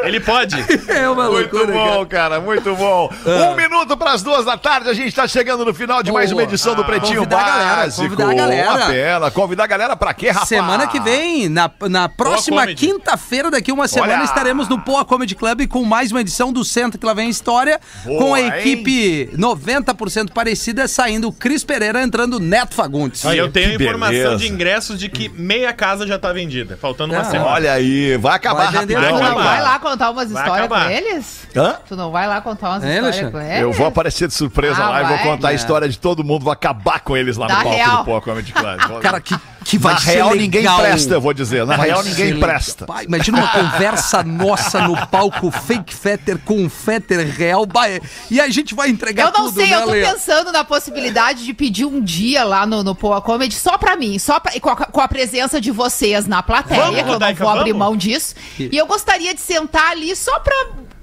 [0.04, 0.56] Ele pode.
[0.88, 3.10] É uma Muito loucura, bom, cara, muito bom.
[3.26, 6.32] Um minuto para as duas da tarde, a gente tá chegando no final de mais
[6.32, 8.04] uma edição do Pretinho Convidar a galera, Básico.
[8.04, 8.70] convidar a galera.
[8.72, 9.32] Uma pena.
[9.32, 10.50] Convidar a galera pra quê, rapaz?
[10.50, 14.24] Semana que vem, na, na próxima quinta-feira, daqui uma semana, Olha!
[14.24, 17.80] estaremos no Poa Comedy Club com mais uma edição do Centro que lá vem História,
[18.06, 18.48] Boa, com a hein?
[18.58, 23.24] equipe 90% parecida, saindo o Cris Pereira, entrando o Neto Fagundes.
[23.24, 24.38] E eu tenho que informação beleza.
[24.38, 27.52] de ingressos de que meia casa já tá vendida, faltando uma Ah, semana.
[27.52, 29.02] Olha aí, vai acabar Vai rapidão.
[29.02, 29.44] Tu Vai não acabar.
[29.44, 30.92] vai lá contar umas Vai histórias com acabar.
[30.92, 31.48] eles?
[31.56, 31.76] Hã?
[31.88, 33.62] Tu não vai lá contar umas É, histórias com eles?
[33.62, 35.26] Eu vou aparecer de surpresa Ah, lá e vou vai?
[35.26, 37.98] contar a história de todo mundo, vou acabar com eles lá Dá no palco real.
[37.98, 39.02] do Poa Comedy Club.
[39.02, 40.42] Cara, que, que vai Na ser real, legal.
[40.44, 41.66] ninguém presta, eu vou dizer.
[41.66, 42.50] Na Vai real, ninguém legal.
[42.50, 42.86] presta.
[42.86, 47.66] Pai, imagina uma conversa nossa no palco, fake Fetter com Fetter real.
[47.72, 50.02] Vai, e a gente vai entregar Eu não tudo, sei, né, eu tô Lê?
[50.06, 54.20] pensando na possibilidade de pedir um dia lá no, no Poa Comedy só pra mim,
[54.20, 57.14] só pra, com, a, com a presença de vocês na plateia, Vamos, que eu não
[57.14, 57.88] Rodaica, vou abrir vamos?
[57.88, 58.36] mão disso.
[58.60, 60.54] E eu gostaria de sentar ali só pra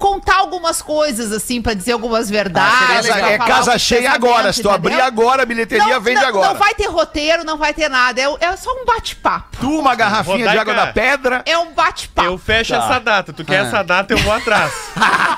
[0.01, 2.79] contar algumas coisas, assim, pra dizer algumas verdades.
[2.87, 4.51] Casa- pra é casa cheia agora.
[4.51, 5.05] Se tu abrir entendeu?
[5.05, 6.47] agora, a bilheteria não, vende não, agora.
[6.49, 8.19] Não vai ter roteiro, não vai ter nada.
[8.19, 9.57] É, é só um bate-papo.
[9.59, 10.61] Tu, uma garrafinha de Rodaica.
[10.61, 11.43] água da pedra.
[11.45, 12.27] É um bate-papo.
[12.27, 12.79] Eu fecho Tá.
[12.83, 13.31] essa data.
[13.31, 13.67] Tu quer Ah.
[13.67, 14.73] essa data, eu vou atrás.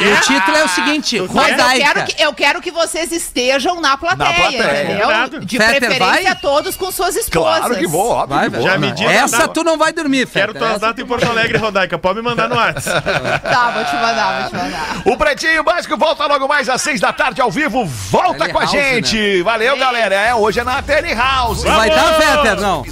[0.00, 1.18] E o título é o seguinte?
[1.32, 1.84] Mas eu Rodaica.
[1.94, 4.82] quero, que, eu quero que vocês estejam na plateia, Na plateia.
[4.84, 5.40] entendeu?
[5.40, 6.36] De Fetter preferência vai?
[6.36, 7.58] todos com suas esposas.
[7.60, 8.64] Claro que vou, óbvio Vai, que vou.
[8.64, 8.72] velho.
[8.72, 11.56] Já me diz Essa tu não vai dormir, Quero tuas Essa datas em Porto Alegre,
[11.58, 11.98] Rodaica.
[11.98, 13.02] Pode me mandar no WhatsApp.
[13.42, 15.02] Tá, vou te mandar, vou te mandar.
[15.06, 17.84] O Pretinho Básico volta logo mais às seis da tarde ao vivo.
[17.86, 19.42] Volta Tele com a House, gente.
[19.42, 20.14] Valeu, galera.
[20.14, 21.62] É, hoje é na Tele House.
[21.64, 22.60] Vai dar, Fetter?
[22.60, 22.82] Não.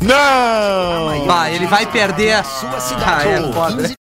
[0.00, 1.26] Não!
[1.26, 2.44] Vai, ele vai perder.
[2.44, 3.28] sua Ah, cidade.
[3.28, 3.92] é foda.